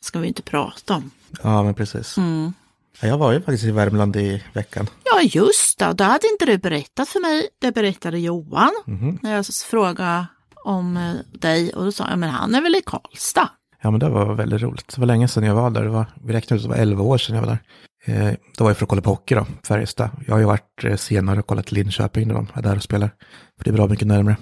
Ska 0.02 0.20
vi 0.20 0.28
inte 0.28 0.42
prata 0.42 0.96
om. 0.96 1.12
Ja, 1.44 1.64
men 1.64 1.74
precis. 1.74 2.18
Mm. 2.18 2.54
Jag 3.02 3.18
var 3.18 3.32
ju 3.32 3.42
faktiskt 3.42 3.64
i 3.64 3.72
Värmland 3.72 4.16
i 4.16 4.44
veckan. 4.54 4.88
Ja, 5.04 5.22
just 5.22 5.80
det. 5.80 5.94
Det 5.94 6.04
hade 6.04 6.28
inte 6.28 6.46
du 6.46 6.58
berättat 6.58 7.10
för 7.10 7.20
mig. 7.20 7.50
Det 7.60 7.72
berättade 7.72 8.20
Johan 8.20 8.72
mm. 8.88 9.20
när 9.22 9.36
jag 9.36 9.46
frågade 9.46 10.26
om 10.64 10.98
eh, 10.98 11.40
dig 11.40 11.74
och 11.74 11.86
då 11.86 11.92
sa 11.92 12.10
jag, 12.10 12.20
men 12.20 12.30
han 12.30 12.56
är 12.56 12.62
väl 12.62 12.76
i 12.76 12.82
Karlstad? 12.86 13.50
Ja, 13.82 13.92
men 13.92 14.00
det 14.00 14.10
var 14.10 14.34
väldigt 14.34 14.62
roligt. 14.62 14.96
Det 14.96 15.02
var 15.02 15.08
länge 15.08 15.28
sedan 15.28 15.44
jag 15.44 15.56
var 15.56 15.70
där. 15.70 15.84
Det 15.84 15.90
var, 15.90 16.06
vi 16.24 16.34
räknade 16.34 16.56
ut 16.56 16.66
att 16.66 16.72
det 16.72 16.78
var 16.78 16.82
11 16.82 17.04
år 17.04 17.18
sedan 17.18 17.36
jag 17.36 17.44
var 17.44 17.50
där. 17.50 17.60
Eh, 18.06 18.34
då 18.58 18.64
var 18.64 18.70
jag 18.70 18.78
för 18.78 18.86
att 18.86 18.90
kolla 18.90 19.02
på 19.02 19.10
hockey 19.10 19.36
då, 19.36 19.46
Färjestad. 19.68 20.10
Jag 20.28 20.34
har 20.34 20.40
ju 20.40 20.46
varit 20.46 20.84
eh, 20.84 20.96
senare 20.96 21.40
och 21.40 21.48
kollat 21.48 21.72
Linköping 21.72 22.28
när 22.28 22.36
de 22.36 22.48
är 22.54 22.62
där 22.62 22.76
och 22.76 22.84
spelar. 22.84 23.08
För 23.58 23.64
det 23.64 23.70
är 23.70 23.74
bra 23.74 23.88
mycket 23.88 24.08
närmare. 24.08 24.36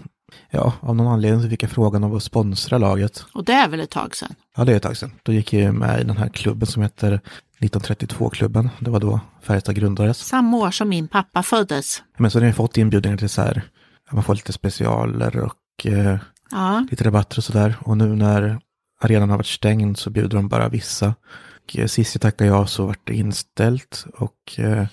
Ja, 0.50 0.74
av 0.80 0.96
någon 0.96 1.08
anledning 1.08 1.42
så 1.42 1.50
fick 1.50 1.64
jag 1.64 1.72
frågan 1.72 2.04
om 2.04 2.16
att 2.16 2.24
sponsra 2.24 2.78
laget. 2.78 3.26
Och 3.34 3.46
det 3.46 3.54
är 3.54 3.70
väl 3.70 3.80
ett 3.80 3.90
tag 3.90 4.16
sedan? 4.16 4.36
Ja, 4.58 4.66
det 4.66 4.72
är 4.72 4.76
ett 4.76 4.84
tag 4.84 4.98
sedan. 4.98 5.12
Då 5.24 5.32
gick 5.34 5.54
jag 5.54 5.74
med 5.74 6.02
i 6.02 6.04
den 6.04 6.18
här 6.18 6.30
klubben 6.30 6.68
som 6.68 6.84
heter 6.84 7.22
1932-klubben. 7.60 8.70
Det 8.80 8.90
var 8.90 9.00
då 9.00 9.20
Färjestad 9.42 9.76
grundades. 9.76 10.18
Samma 10.20 10.58
år 10.58 10.72
som 10.72 10.90
min 10.90 11.08
pappa 11.08 11.44
föddes. 11.44 12.04
Men 12.18 12.32
så 12.32 12.40
har 12.40 12.46
jag 12.46 12.56
fått 12.56 12.78
inbjudningar 12.78 13.18
till 13.18 13.30
så 13.30 13.42
här, 13.42 13.62
man 14.12 14.24
får 14.24 14.36
lite 14.36 14.54
specialer 14.54 15.38
och 15.38 15.86
eh, 15.86 16.18
ja. 16.52 16.88
lite 16.92 17.04
rabatter 17.04 17.38
och 17.38 17.44
sådär. 17.44 17.76
Och 17.80 17.98
nu 17.98 18.16
när 18.16 18.60
arenan 19.02 19.30
har 19.30 19.38
varit 19.38 19.46
stängd 19.46 19.98
så 19.98 20.10
bjuder 20.10 20.36
de 20.38 20.48
bara 20.48 20.70
vissa. 20.70 21.16
Och, 21.64 21.78
eh, 21.78 21.88
sist 21.88 22.16
jag 22.16 22.22
tackade 22.22 22.50
ja 22.50 22.68
så 22.68 22.86
vart 22.86 23.08
det 23.08 23.16
inställt 23.16 24.06
och 24.18 24.60
eh, 24.60 24.88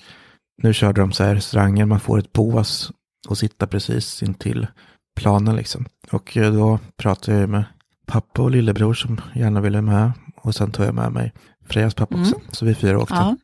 nu 0.62 0.72
körde 0.72 1.00
de 1.00 1.12
så 1.12 1.24
här 1.24 1.34
restauranger, 1.34 1.84
man 1.84 2.00
får 2.00 2.18
ett 2.18 2.32
bås 2.32 2.92
och 3.28 3.38
sitta 3.38 3.66
precis 3.66 4.22
intill 4.22 4.66
planen 5.14 5.56
liksom. 5.56 5.86
Och 6.10 6.36
eh, 6.36 6.52
då 6.52 6.78
pratade 6.96 7.38
jag 7.38 7.48
med 7.48 7.64
pappa 8.06 8.42
och 8.42 8.50
lillebror 8.50 8.94
som 8.94 9.20
gärna 9.34 9.60
ville 9.60 9.82
med. 9.82 10.12
Och 10.36 10.54
sen 10.54 10.72
tog 10.72 10.86
jag 10.86 10.94
med 10.94 11.12
mig 11.12 11.32
Frejas 11.68 11.94
pappa 11.94 12.20
också. 12.20 12.34
Mm. 12.34 12.46
Så 12.50 12.64
vi 12.64 12.74
fyra 12.74 12.98
åkte. 12.98 13.14
Ja. 13.14 13.36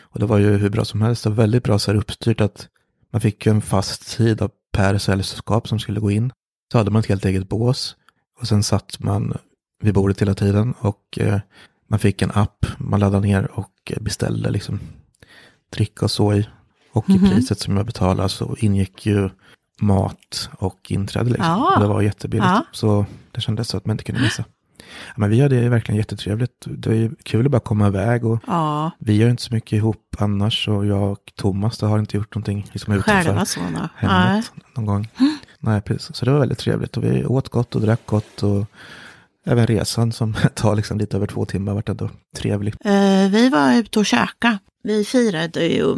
Och 0.00 0.20
det 0.20 0.26
var 0.26 0.38
ju 0.38 0.56
hur 0.56 0.70
bra 0.70 0.84
som 0.84 1.02
helst. 1.02 1.22
Det 1.22 1.28
var 1.28 1.36
väldigt 1.36 1.64
bra 1.64 1.78
så 1.78 1.90
här 1.90 1.98
uppstyrt 1.98 2.40
att 2.40 2.68
man 3.10 3.20
fick 3.20 3.46
ju 3.46 3.50
en 3.50 3.62
fast 3.62 4.16
tid 4.16 4.42
av 4.42 4.50
Per 4.72 4.98
sällskap 4.98 5.68
som 5.68 5.78
skulle 5.78 6.00
gå 6.00 6.10
in. 6.10 6.32
Så 6.72 6.78
hade 6.78 6.90
man 6.90 7.00
ett 7.00 7.06
helt 7.06 7.24
eget 7.24 7.48
bås. 7.48 7.96
Och 8.40 8.48
sen 8.48 8.62
satt 8.62 9.00
man 9.00 9.38
vid 9.82 9.94
bordet 9.94 10.22
hela 10.22 10.34
tiden. 10.34 10.74
Och 10.78 11.18
eh, 11.20 11.40
man 11.88 11.98
fick 11.98 12.22
en 12.22 12.30
app 12.34 12.66
man 12.78 13.00
laddade 13.00 13.26
ner 13.26 13.58
och 13.58 13.92
beställde 14.00 14.50
liksom 14.50 14.80
dricka 15.70 16.04
och 16.04 16.10
så 16.10 16.34
i. 16.34 16.48
Och 16.92 17.10
i 17.10 17.18
priset 17.18 17.58
som 17.58 17.76
jag 17.76 17.86
betalade 17.86 18.28
så 18.28 18.56
ingick 18.58 19.06
ju 19.06 19.30
mat 19.80 20.50
och 20.58 20.90
inträde. 20.90 21.30
Liksom. 21.30 21.46
Ja. 21.46 21.74
Och 21.74 21.80
det 21.80 21.88
var 21.88 22.02
jättebilligt. 22.02 22.48
Ja. 22.48 22.64
Så 22.72 23.06
det 23.32 23.40
kändes 23.40 23.68
så 23.68 23.76
att 23.76 23.86
man 23.86 23.94
inte 23.94 24.04
kunde 24.04 24.20
missa. 24.20 24.44
Ja, 24.78 25.14
men 25.16 25.30
vi 25.30 25.40
hade 25.40 25.68
verkligen 25.68 25.96
jättetrevligt. 25.96 26.64
Det 26.66 26.96
är 26.96 27.10
kul 27.22 27.46
att 27.46 27.52
bara 27.52 27.60
komma 27.60 27.86
iväg 27.86 28.24
och 28.24 28.38
Ja, 28.46 28.90
vi 28.98 29.16
gör 29.16 29.30
inte 29.30 29.42
så 29.42 29.54
mycket 29.54 29.72
ihop 29.72 30.16
annars. 30.18 30.68
Och 30.68 30.86
jag 30.86 31.12
och 31.12 31.32
Thomas 31.36 31.80
har 31.80 31.98
inte 31.98 32.16
gjort 32.16 32.34
någonting 32.34 32.66
liksom 32.72 32.94
utanför 32.94 33.22
själva 33.22 33.44
så. 33.44 33.60
då. 33.60 33.66
Nej. 33.70 33.90
hemmet 34.00 34.52
någon 34.76 34.86
gång. 34.86 35.08
Nej, 35.58 35.80
precis. 35.80 36.16
Så 36.16 36.24
det 36.24 36.30
var 36.30 36.38
väldigt 36.38 36.58
trevligt 36.58 36.96
och 36.96 37.04
vi 37.04 37.24
åt 37.26 37.48
gott 37.48 37.74
och 37.74 37.80
drack 37.80 38.00
gott 38.06 38.42
och 38.42 38.66
även 39.46 39.66
resan 39.66 40.12
som 40.12 40.34
tar 40.54 40.76
liksom 40.76 40.98
lite 40.98 41.16
över 41.16 41.26
två 41.26 41.44
timmar 41.44 41.74
vart 41.74 41.88
ändå 41.88 42.10
trevlig. 42.36 42.74
Eh, 42.84 43.30
vi 43.30 43.48
var 43.48 43.74
ute 43.74 43.98
och 43.98 44.06
käka. 44.06 44.58
Vi 44.82 45.04
firade 45.04 45.64
ju, 45.66 45.96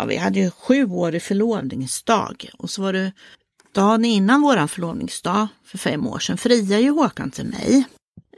ja 0.00 0.06
vi 0.06 0.16
hade 0.16 0.38
ju 0.38 0.50
sju 0.50 0.84
år 0.84 1.14
i 1.14 1.20
förlovningsdag 1.20 2.50
och 2.58 2.70
så 2.70 2.82
var 2.82 2.92
det 2.92 3.12
dagen 3.74 4.04
innan 4.04 4.42
våran 4.42 4.68
förlovningsdag 4.68 5.48
för 5.64 5.78
fem 5.78 6.06
år 6.06 6.18
sedan 6.18 6.38
friade 6.38 6.80
ju 6.80 6.90
Håkan 6.90 7.30
till 7.30 7.46
mig. 7.46 7.84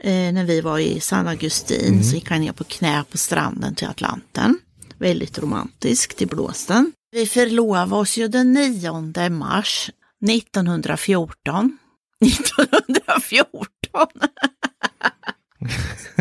Eh, 0.03 0.33
när 0.33 0.45
vi 0.45 0.61
var 0.61 0.79
i 0.79 1.01
San 1.01 1.29
Agustin 1.29 2.05
så 2.05 2.15
gick 2.15 2.31
han 2.31 2.41
ner 2.41 2.53
på 2.53 2.65
knä 2.65 3.05
på 3.11 3.19
stranden 3.19 3.75
till 3.75 3.89
Atlanten. 3.89 4.59
Väldigt 4.99 5.39
romantiskt 5.39 6.23
i 6.23 6.27
blåsten. 6.27 6.93
Vi 7.13 7.27
förlovade 7.27 7.95
oss 7.95 8.19
ju 8.19 8.29
den 8.29 8.53
9 8.53 9.31
mars 9.31 9.91
1914. 10.29 11.79
1914! 12.25 14.09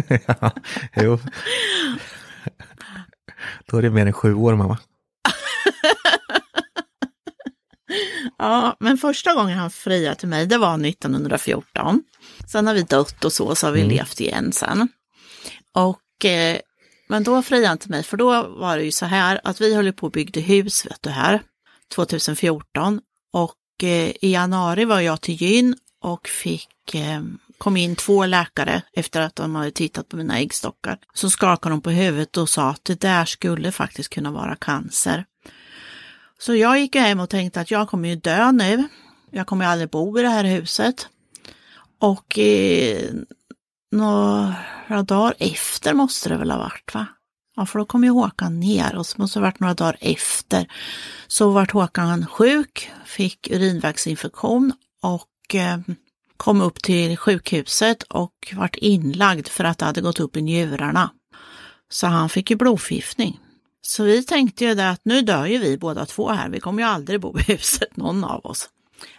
ja, 0.28 0.52
jo. 0.96 1.20
Då 3.66 3.78
är 3.78 3.82
det 3.82 3.90
mer 3.90 4.06
än 4.06 4.14
sju 4.14 4.34
år 4.34 4.56
mamma. 4.56 4.78
Ja, 8.38 8.76
men 8.80 8.98
första 8.98 9.34
gången 9.34 9.58
han 9.58 9.72
friade 9.72 10.16
till 10.16 10.28
mig, 10.28 10.46
det 10.46 10.58
var 10.58 10.86
1914. 10.86 12.04
Sen 12.52 12.68
har 12.68 12.74
vi 12.74 12.82
dött 12.82 13.26
och 13.26 13.34
så, 13.34 13.56
så 13.56 13.68
har 13.68 13.72
vi 13.72 13.84
levt 13.84 14.20
igen 14.20 14.52
sen. 14.52 14.88
Och, 15.76 16.26
eh, 16.26 16.60
men 17.08 17.24
då 17.24 17.42
friade 17.42 17.68
han 17.68 17.78
till 17.78 17.90
mig, 17.90 18.04
för 18.04 18.18
då 18.18 18.48
var 18.48 18.78
det 18.78 18.84
ju 18.84 18.92
så 18.92 19.06
här 19.06 19.42
att 19.44 19.62
vi 19.62 19.76
höll 19.76 19.94
på 19.94 20.06
och 20.06 20.12
byggde 20.12 20.40
hus, 20.40 20.86
vet 20.86 21.02
du 21.02 21.10
här, 21.10 21.42
2014. 21.96 23.02
Och 23.34 23.84
eh, 23.84 24.10
i 24.22 24.32
januari 24.34 24.86
var 24.86 25.00
jag 25.00 25.22
till 25.22 25.42
gyn 25.42 25.76
och 26.04 26.28
fick, 26.28 26.96
eh, 26.96 27.22
kom 27.58 27.78
in 27.78 27.96
två 27.96 28.26
läkare 28.26 28.82
efter 28.94 29.22
att 29.22 29.36
de 29.36 29.56
hade 29.56 29.72
tittat 29.72 30.10
på 30.10 30.18
mina 30.18 30.40
äggstockar. 30.40 30.98
Så 31.14 31.30
skakade 31.30 31.74
de 31.74 31.82
på 31.82 31.90
huvudet 31.90 32.38
och 32.38 32.50
sa 32.50 32.70
att 32.70 32.86
det 32.86 33.02
där 33.02 33.26
skulle 33.26 33.72
faktiskt 33.72 34.10
kunna 34.10 34.32
vara 34.32 34.56
cancer. 34.56 35.26
Så 36.42 36.56
jag 36.56 36.80
gick 36.80 36.96
hem 36.96 37.20
och 37.20 37.30
tänkte 37.30 37.62
att 37.62 37.72
jag 37.72 37.90
kommer 37.90 38.10
ju 38.10 38.16
dö 38.16 38.52
nu. 38.52 38.88
Jag 39.32 39.48
kommer 39.48 39.66
ju 39.66 39.72
aldrig 39.72 39.90
bo 39.90 40.20
i 40.20 40.22
det 40.22 40.30
här 40.30 40.44
huset. 40.44 41.08
Och 42.00 42.40
eh, 42.40 43.10
några 43.92 45.04
dagar 45.04 45.34
efter 45.40 45.94
måste 45.94 46.30
det 46.30 46.38
väl 46.38 46.52
ha 46.52 46.58
varit 46.58 46.94
va? 46.94 47.08
Ja, 47.56 47.66
för 47.66 47.80
då 47.80 47.86
kom 47.86 48.04
ju 48.04 48.10
Håkan 48.10 48.60
ner 48.60 48.96
och 48.96 49.06
så 49.06 49.22
måste 49.22 49.40
det 49.40 49.42
ha 49.42 49.48
varit 49.48 49.60
några 49.60 49.74
dagar 49.74 49.98
efter. 50.02 50.68
Så 51.28 51.50
vart 51.50 51.72
Håkan 51.72 52.26
sjuk, 52.26 52.92
fick 53.06 53.52
urinvägsinfektion 53.52 54.74
och 55.02 55.56
eh, 55.56 55.80
kom 56.38 56.62
upp 56.62 56.82
till 56.84 57.18
sjukhuset 57.18 58.04
och 58.04 58.54
vart 58.54 58.76
inlagd 58.76 59.48
för 59.48 59.64
att 59.64 59.78
det 59.78 59.86
hade 59.86 60.02
gått 60.02 60.20
upp 60.20 60.38
i 60.38 60.42
njurarna. 60.42 61.12
Så 61.90 62.08
han 62.08 62.30
fick 62.30 62.50
ju 62.50 62.56
blodförgiftning. 62.56 63.40
Så 63.82 64.04
vi 64.04 64.24
tänkte 64.24 64.66
ju 64.66 64.76
det 64.76 64.90
att 64.90 65.02
nu 65.04 65.22
dör 65.22 65.46
ju 65.46 65.58
vi 65.58 65.78
båda 65.78 66.06
två 66.06 66.30
här, 66.30 66.50
vi 66.50 66.60
kommer 66.60 66.84
ju 66.84 66.90
aldrig 66.90 67.22
bo 67.22 67.40
i 67.40 67.42
huset, 67.42 67.98
någon 67.98 68.24
av 68.24 68.46
oss. 68.46 68.70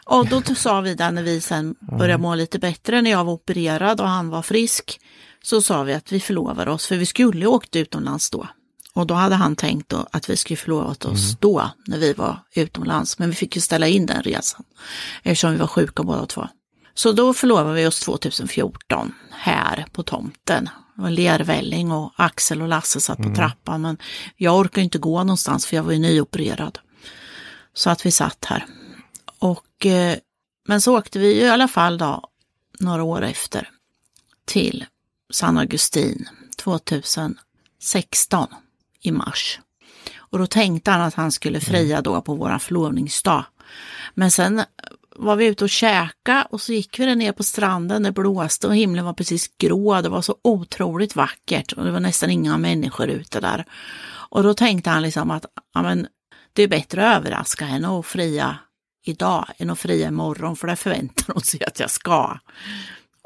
Och 0.04 0.28
då 0.28 0.42
sa 0.42 0.81
vi 0.81 0.95
det 0.95 1.11
när 1.11 1.23
vi 1.23 1.40
sen 1.40 1.75
började 1.99 2.23
må 2.23 2.35
lite 2.35 2.59
bättre, 2.59 3.02
när 3.02 3.11
jag 3.11 3.25
var 3.25 3.33
opererad 3.33 4.00
och 4.00 4.09
han 4.09 4.28
var 4.28 4.42
frisk, 4.42 5.00
så 5.42 5.62
sa 5.62 5.83
vi 5.83 5.95
att 5.95 6.12
vi 6.12 6.21
förlovar 6.21 6.69
oss, 6.69 6.87
för 6.87 6.97
vi 6.97 7.07
skulle 7.07 7.47
åkt 7.47 7.76
utomlands 7.76 8.31
då. 8.31 8.47
Och 8.95 9.07
då 9.07 9.14
hade 9.14 9.35
han 9.35 9.57
tänkt 9.57 9.88
då 9.88 10.07
att 10.12 10.31
vi 10.31 10.37
skulle 10.37 10.57
förlovat 10.57 11.04
oss 11.04 11.37
då, 11.40 11.71
när 11.87 11.99
vi 11.99 12.12
var 12.12 12.38
utomlands, 12.54 13.19
men 13.19 13.31
vi 13.31 13.37
fick 13.37 13.57
ju 13.57 13.61
ställa 13.61 13.88
in 13.88 14.07
den 14.07 14.23
resan, 14.23 14.64
eftersom 15.23 15.52
vi 15.52 15.59
var 15.59 15.66
sjuka 15.66 16.02
båda 16.02 16.26
två. 16.26 16.49
Så 16.95 17.12
då 17.12 17.35
förlovade 17.35 17.75
vi 17.75 17.87
oss 17.87 18.00
2014 18.00 19.14
här 19.31 19.87
på 19.92 20.02
tomten. 20.02 20.69
Det 20.96 21.02
var 21.02 21.11
lervälling 21.11 21.92
och 21.92 22.12
Axel 22.16 22.62
och 22.62 22.68
Lasse 22.68 23.00
satt 23.00 23.18
på 23.18 23.34
trappan 23.34 23.80
men 23.80 23.96
jag 24.37 24.56
orkade 24.56 24.84
inte 24.84 24.99
gå 24.99 25.25
någonstans 25.25 25.66
för 25.66 25.76
jag 25.76 25.82
var 25.82 25.92
ju 25.92 25.99
nyopererad. 25.99 26.78
Så 27.75 27.90
att 27.90 28.06
vi 28.06 28.11
satt 28.11 28.44
här. 28.44 28.66
Och, 29.38 29.87
eh, 29.87 30.18
men 30.66 30.80
så 30.80 30.99
åkte 30.99 31.18
vi 31.18 31.34
ju 31.34 31.40
i 31.40 31.49
alla 31.49 31.68
fall 31.68 31.99
då 31.99 32.28
några 32.80 33.02
år 33.02 33.22
efter 33.22 33.68
till 34.44 34.87
San 35.30 35.58
Agustin 35.58 36.28
2016 36.56 38.49
i 39.00 39.12
mars. 39.12 39.61
Och 40.16 40.38
då 40.38 40.46
tänkte 40.46 40.90
han 40.90 41.00
att 41.00 41.14
han 41.14 41.32
skulle 41.32 41.61
fria 41.61 42.02
då 42.02 42.22
på 42.22 42.34
våran 42.34 42.61
förlovningsdag. 42.61 43.44
Men 44.14 44.30
sen 44.30 44.62
var 45.16 45.37
vi 45.37 45.47
ute 45.47 45.64
och 45.64 45.71
käka 45.71 46.47
och 46.50 46.61
så 46.61 46.73
gick 46.73 46.99
vi 46.99 47.14
ner 47.14 47.33
på 47.33 47.42
stranden, 47.42 48.02
det 48.02 48.12
blåste 48.12 48.66
och 48.66 48.76
himlen 48.76 49.04
var 49.04 49.12
precis 49.12 49.57
grå. 49.59 50.00
Det 50.00 50.09
var 50.09 50.23
så 50.23 50.37
otroligt 50.45 51.16
vackert 51.16 51.73
och 51.73 51.85
det 51.85 51.90
var 51.90 52.00
nästan 52.00 52.31
inga 52.31 52.59
människor 52.59 53.09
ute 53.09 53.40
där. 53.40 53.64
Och 54.31 54.42
då 54.42 54.54
tänkte 54.54 54.90
han 54.90 55.02
liksom 55.02 55.31
att 55.31 55.47
ja, 55.75 55.83
men, 55.83 56.07
det 56.52 56.62
är 56.62 56.69
bättre 56.69 57.11
att 57.11 57.16
överraska 57.16 57.64
henne 57.64 57.88
och 57.88 58.07
fria 58.07 58.57
idag 59.04 59.47
än 59.59 59.71
att 59.71 59.78
fria 59.78 60.09
imorgon 60.09 60.57
för 60.57 60.66
det 60.66 60.76
förväntar 60.76 61.35
hon 61.35 61.42
sig 61.42 61.64
att 61.64 61.81
jag 61.81 61.90
ska. 61.90 62.38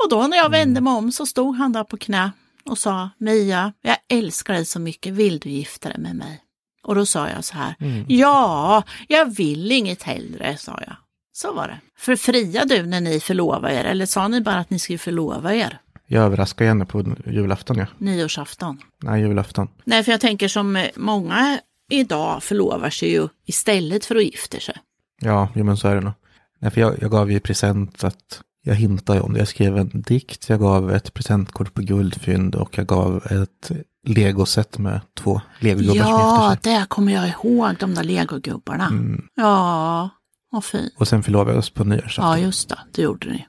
Och 0.04 0.10
då 0.10 0.26
när 0.26 0.36
jag 0.36 0.50
vände 0.50 0.80
mig 0.80 0.92
om 0.92 1.12
så 1.12 1.26
stod 1.26 1.56
han 1.56 1.72
där 1.72 1.84
på 1.84 1.96
knä 1.96 2.30
och 2.64 2.78
sa 2.78 3.10
Mia, 3.18 3.72
jag 3.82 3.96
älskar 4.08 4.54
dig 4.54 4.64
så 4.64 4.80
mycket, 4.80 5.14
vill 5.14 5.38
du 5.38 5.50
gifta 5.50 5.88
dig 5.88 5.98
med 5.98 6.16
mig? 6.16 6.42
Och 6.82 6.94
då 6.94 7.06
sa 7.06 7.28
jag 7.28 7.44
så 7.44 7.54
här, 7.54 7.74
ja, 8.08 8.82
jag 9.08 9.36
vill 9.36 9.72
inget 9.72 10.02
hellre, 10.02 10.56
sa 10.56 10.80
jag. 10.86 10.96
Så 11.36 11.52
var 11.52 11.68
det. 11.68 11.78
För 11.98 12.16
fria 12.16 12.64
du 12.64 12.82
när 12.86 13.00
ni 13.00 13.20
förlovade 13.20 13.74
er, 13.74 13.84
eller 13.84 14.06
sa 14.06 14.28
ni 14.28 14.40
bara 14.40 14.56
att 14.58 14.70
ni 14.70 14.78
skulle 14.78 14.98
förlova 14.98 15.54
er? 15.54 15.78
Jag 16.06 16.24
överraskar 16.24 16.64
gärna 16.64 16.84
på 16.86 17.04
julafton 17.26 17.76
ja. 17.78 17.86
Nyårsafton. 17.98 18.78
Nej, 19.02 19.20
julafton. 19.20 19.68
Nej, 19.84 20.04
för 20.04 20.12
jag 20.12 20.20
tänker 20.20 20.48
som 20.48 20.76
eh, 20.76 20.86
många 20.96 21.58
idag 21.90 22.42
förlovar 22.42 22.90
sig 22.90 23.12
ju 23.12 23.28
istället 23.46 24.04
för 24.04 24.16
att 24.16 24.24
gifta 24.24 24.60
sig. 24.60 24.74
Ja, 25.20 25.48
jo, 25.54 25.64
men 25.64 25.76
så 25.76 25.88
är 25.88 25.94
det 25.94 26.00
nog. 26.00 26.12
Nej, 26.58 26.70
för 26.70 26.80
jag, 26.80 26.94
jag 27.02 27.10
gav 27.10 27.30
ju 27.32 27.40
present 27.40 28.04
att 28.04 28.40
jag 28.62 28.74
hintade 28.74 29.20
om 29.20 29.32
det. 29.32 29.38
Jag 29.38 29.48
skrev 29.48 29.78
en 29.78 29.90
dikt, 30.02 30.48
jag 30.48 30.60
gav 30.60 30.92
ett 30.92 31.14
presentkort 31.14 31.74
på 31.74 31.82
guldfynd 31.82 32.54
och 32.54 32.78
jag 32.78 32.86
gav 32.86 33.16
ett 33.26 33.70
legoset 34.06 34.78
med 34.78 35.00
två 35.14 35.40
legogubbar 35.60 35.94
som 35.94 36.12
Ja, 36.12 36.50
gifter 36.50 36.70
sig. 36.70 36.80
det 36.80 36.86
kommer 36.88 37.12
jag 37.12 37.28
ihåg, 37.28 37.74
de 37.80 37.94
där 37.94 38.04
legogubbarna. 38.04 38.86
Mm. 38.86 39.28
Ja, 39.34 40.10
vad 40.56 40.64
fint. 40.64 40.92
Och 40.96 41.08
sen 41.08 41.22
förlovade 41.22 41.52
vi 41.52 41.58
oss 41.58 41.70
på 41.70 41.84
nyårsafton. 41.84 42.24
Ja, 42.24 42.38
just 42.38 42.68
det, 42.68 42.78
det 42.92 43.02
gjorde 43.02 43.28
ni. 43.28 43.46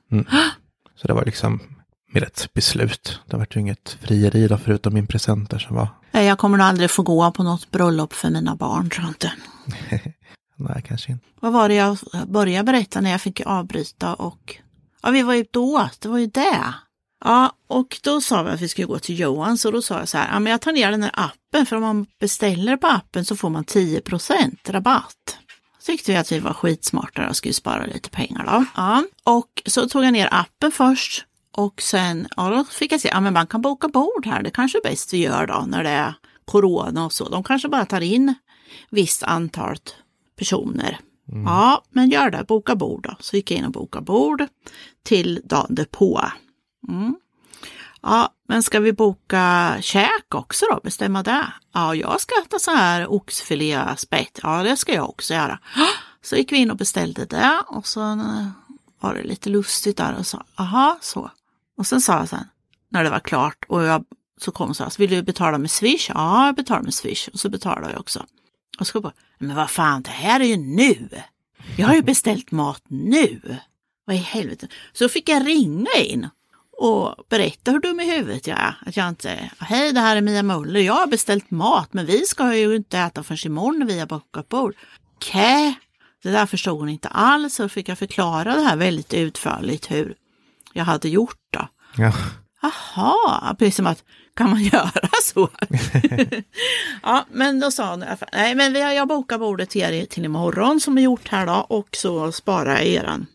Så 0.95 1.07
det 1.07 1.13
var 1.13 1.25
liksom 1.25 1.59
med 2.13 2.23
ett 2.23 2.49
beslut. 2.53 3.19
Det 3.25 3.37
var 3.37 3.47
ju 3.51 3.61
inget 3.61 3.97
frieri 4.01 4.47
då, 4.47 4.57
förutom 4.57 4.93
min 4.93 5.07
present 5.07 5.49
där 5.49 5.59
som 5.59 5.75
var, 5.75 5.87
Nej, 6.11 6.25
Jag 6.25 6.37
kommer 6.37 6.57
nog 6.57 6.67
aldrig 6.67 6.91
få 6.91 7.03
gå 7.03 7.31
på 7.31 7.43
något 7.43 7.71
bröllop 7.71 8.13
för 8.13 8.29
mina 8.29 8.55
barn, 8.55 8.89
tror 8.89 9.05
jag 9.05 9.11
inte. 9.11 9.31
nej 10.55 10.83
kanske 10.87 11.11
inte. 11.11 11.25
Vad 11.39 11.53
var 11.53 11.69
det 11.69 11.75
jag 11.75 11.97
började 12.27 12.63
berätta 12.63 13.01
när 13.01 13.11
jag 13.11 13.21
fick 13.21 13.41
avbryta 13.45 14.13
och... 14.13 14.55
Ja, 15.01 15.09
vi 15.09 15.23
var 15.23 15.33
ute 15.33 15.59
och 15.59 15.65
åt, 15.65 16.01
det 16.01 16.09
var 16.09 16.17
ju 16.17 16.27
det. 16.27 16.73
Ja, 17.25 17.51
och 17.67 17.99
då 18.03 18.21
sa 18.21 18.43
vi 18.43 18.49
att 18.49 18.61
vi 18.61 18.67
skulle 18.67 18.87
gå 18.87 18.99
till 18.99 19.19
Johan, 19.19 19.57
så 19.57 19.71
då 19.71 19.81
sa 19.81 19.99
jag 19.99 20.07
så 20.07 20.17
här, 20.17 20.33
ja 20.33 20.39
men 20.39 20.51
jag 20.51 20.61
tar 20.61 20.71
ner 20.71 20.91
den 20.91 21.03
här 21.03 21.11
appen, 21.13 21.65
för 21.65 21.75
om 21.75 21.81
man 21.81 22.05
beställer 22.19 22.77
på 22.77 22.87
appen 22.87 23.25
så 23.25 23.35
får 23.35 23.49
man 23.49 23.65
10% 23.65 24.71
rabatt. 24.71 25.37
Tyckte 25.87 26.11
vi 26.11 26.17
att 26.17 26.31
vi 26.31 26.39
var 26.39 26.53
skitsmarta 26.53 27.29
och 27.29 27.35
skulle 27.35 27.53
spara 27.53 27.85
lite 27.85 28.09
pengar 28.09 28.45
då. 28.45 28.65
Ja, 28.75 29.03
och 29.23 29.61
så 29.65 29.89
tog 29.89 30.05
jag 30.05 30.13
ner 30.13 30.29
appen 30.31 30.71
först 30.71 31.25
och 31.51 31.81
sen, 31.81 32.27
ja 32.35 32.49
då 32.49 32.63
fick 32.63 32.91
jag 32.91 33.01
se, 33.01 33.07
ja 33.07 33.19
men 33.19 33.33
man 33.33 33.47
kan 33.47 33.61
boka 33.61 33.87
bord 33.87 34.25
här, 34.25 34.43
det 34.43 34.49
kanske 34.49 34.77
är 34.77 34.81
bäst 34.81 35.13
vi 35.13 35.17
gör 35.17 35.47
då 35.47 35.65
när 35.67 35.83
det 35.83 35.89
är 35.89 36.13
corona 36.45 37.05
och 37.05 37.13
så. 37.13 37.29
De 37.29 37.43
kanske 37.43 37.67
bara 37.69 37.85
tar 37.85 38.01
in 38.01 38.33
visst 38.89 39.23
antal 39.23 39.77
personer. 40.37 40.99
Ja, 41.45 41.83
men 41.89 42.09
gör 42.09 42.29
det, 42.29 42.43
boka 42.47 42.75
bord 42.75 43.03
då. 43.03 43.15
Så 43.19 43.35
gick 43.35 43.51
jag 43.51 43.57
in 43.57 43.65
och 43.65 43.71
bokade 43.71 44.05
bord 44.05 44.43
till 45.03 45.41
dagen 45.43 45.75
därpå. 45.75 46.21
Mm. 46.87 47.15
Ja, 48.01 48.29
men 48.47 48.63
ska 48.63 48.79
vi 48.79 48.93
boka 48.93 49.75
käk 49.81 50.35
också 50.35 50.65
då? 50.71 50.79
Bestämma 50.83 51.23
det? 51.23 51.53
Ja, 51.73 51.95
jag 51.95 52.21
ska 52.21 52.41
äta 52.41 52.59
så 52.59 52.71
här 52.71 53.11
oxfilé 53.11 53.97
spett. 53.97 54.39
Ja, 54.43 54.63
det 54.63 54.77
ska 54.77 54.93
jag 54.93 55.09
också 55.09 55.33
göra. 55.33 55.59
Så 56.21 56.35
gick 56.35 56.51
vi 56.51 56.57
in 56.57 56.71
och 56.71 56.77
beställde 56.77 57.25
det 57.25 57.61
och 57.67 57.87
så 57.87 58.01
eh, 58.01 58.47
var 58.99 59.13
det 59.13 59.23
lite 59.23 59.49
lustigt 59.49 59.97
där 59.97 60.15
och 60.19 60.27
sa, 60.27 60.43
aha, 60.55 60.97
så. 61.01 61.31
Och 61.77 61.87
sen 61.87 62.01
sa 62.01 62.17
jag 62.17 62.29
sen, 62.29 62.47
när 62.89 63.03
det 63.03 63.09
var 63.09 63.19
klart 63.19 63.65
och 63.67 63.83
jag 63.83 64.05
så 64.41 64.51
kom 64.51 64.73
så 64.73 64.83
här, 64.83 64.89
så 64.89 65.01
vill 65.01 65.09
du 65.09 65.23
betala 65.23 65.57
med 65.57 65.71
swish? 65.71 66.09
Ja, 66.09 66.45
jag 66.45 66.55
betalar 66.55 66.81
med 66.81 66.93
swish 66.93 67.27
och 67.33 67.39
så 67.39 67.49
betalade 67.49 67.91
jag 67.91 67.99
också. 67.99 68.25
Och 68.79 68.87
så 68.87 69.01
bara, 69.01 69.13
men 69.37 69.55
vad 69.55 69.69
fan, 69.69 70.01
det 70.01 70.09
här 70.09 70.39
är 70.39 70.45
ju 70.45 70.57
nu. 70.57 71.09
Jag 71.77 71.87
har 71.87 71.95
ju 71.95 72.01
beställt 72.01 72.51
mat 72.51 72.83
nu. 72.87 73.57
Vad 74.05 74.15
i 74.15 74.19
helvete. 74.19 74.67
Så 74.93 75.09
fick 75.09 75.29
jag 75.29 75.47
ringa 75.47 75.93
in 75.97 76.29
och 76.77 77.15
berätta 77.29 77.71
hur 77.71 77.79
dum 77.79 77.99
i 77.99 78.15
huvudet 78.15 78.47
jag 78.47 78.59
är. 78.59 78.75
Att 78.85 78.97
jag 78.97 79.09
inte, 79.09 79.49
hej 79.59 79.93
det 79.93 79.99
här 79.99 80.15
är 80.15 80.21
Mia 80.21 80.43
Möller, 80.43 80.79
jag 80.79 80.93
har 80.93 81.07
beställt 81.07 81.51
mat 81.51 81.93
men 81.93 82.05
vi 82.05 82.25
ska 82.25 82.55
ju 82.55 82.75
inte 82.75 82.99
äta 82.99 83.23
förrän 83.23 83.51
imorgon 83.51 83.79
när 83.79 83.85
vi 83.85 83.99
har 83.99 84.07
bokat 84.07 84.49
bord. 84.49 84.75
Kä? 85.19 85.73
Det 86.23 86.31
där 86.31 86.45
förstod 86.45 86.79
hon 86.79 86.89
inte 86.89 87.07
alls 87.07 87.55
så 87.55 87.69
fick 87.69 87.89
jag 87.89 87.97
förklara 87.97 88.55
det 88.55 88.61
här 88.61 88.75
väldigt 88.75 89.13
utförligt 89.13 89.91
hur 89.91 90.15
jag 90.73 90.85
hade 90.85 91.09
gjort 91.09 91.39
då. 91.49 91.67
Ja. 91.97 92.13
Jaha, 92.61 93.55
precis 93.59 93.75
som 93.75 93.87
att 93.87 94.03
kan 94.37 94.49
man 94.49 94.63
göra 94.63 95.09
så? 95.23 95.49
ja, 97.03 97.25
men 97.31 97.59
då 97.59 97.71
sa 97.71 97.89
hon, 97.89 98.05
nej 98.33 98.55
men 98.55 98.73
vi 98.73 98.81
har, 98.81 98.91
jag 98.91 99.07
bokar 99.07 99.37
bordet 99.37 99.69
till 99.69 99.81
er 99.81 100.05
till 100.05 100.25
imorgon 100.25 100.79
som 100.79 100.97
är 100.97 101.01
gjort 101.01 101.27
här 101.27 101.45
då 101.45 101.53
och 101.69 101.89
så 101.91 102.31
sparar 102.31 102.71
jag 102.71 102.85
eran. 102.85 103.25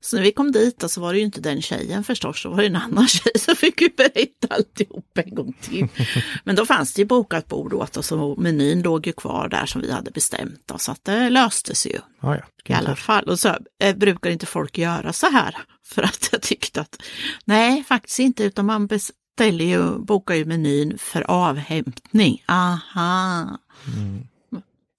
Så 0.00 0.16
när 0.16 0.22
vi 0.22 0.32
kom 0.32 0.52
dit 0.52 0.84
så 0.90 1.00
var 1.00 1.12
det 1.12 1.18
ju 1.18 1.24
inte 1.24 1.40
den 1.40 1.62
tjejen 1.62 2.04
förstås, 2.04 2.42
så 2.42 2.50
var 2.50 2.56
det 2.56 2.66
en 2.66 2.76
annan 2.76 3.08
tjej 3.08 3.32
som 3.38 3.56
fick 3.56 3.96
berätta 3.96 4.54
alltihop 4.54 5.18
en 5.18 5.34
gång 5.34 5.52
till. 5.60 5.88
Men 6.44 6.56
då 6.56 6.66
fanns 6.66 6.92
det 6.94 7.02
ju 7.02 7.06
bokat 7.06 7.46
bord 7.48 7.72
åt 7.74 7.96
oss 7.96 8.12
och 8.12 8.38
menyn 8.38 8.82
låg 8.82 9.06
ju 9.06 9.12
kvar 9.12 9.48
där 9.48 9.66
som 9.66 9.80
vi 9.80 9.90
hade 9.92 10.10
bestämt. 10.10 10.62
Då, 10.66 10.78
så 10.78 10.92
att 10.92 11.04
det 11.04 11.30
löstes 11.30 11.86
ju. 11.86 11.98
Ja, 12.20 12.36
ja. 12.36 12.42
I 12.64 12.72
alla 12.72 12.96
fall. 12.96 13.24
Och 13.24 13.38
så 13.38 13.56
eh, 13.82 13.96
brukar 13.96 14.30
inte 14.30 14.46
folk 14.46 14.78
göra 14.78 15.12
så 15.12 15.26
här. 15.30 15.56
För 15.84 16.02
att 16.02 16.28
jag 16.32 16.42
tyckte 16.42 16.80
att 16.80 17.02
nej, 17.44 17.84
faktiskt 17.84 18.18
inte, 18.18 18.44
utan 18.44 18.66
man 18.66 18.86
beställer 18.86 19.64
ju, 19.64 19.98
bokar 19.98 20.34
ju 20.34 20.44
menyn 20.44 20.98
för 20.98 21.22
avhämtning. 21.30 22.44
Aha. 22.48 23.58
Mm. 23.96 24.22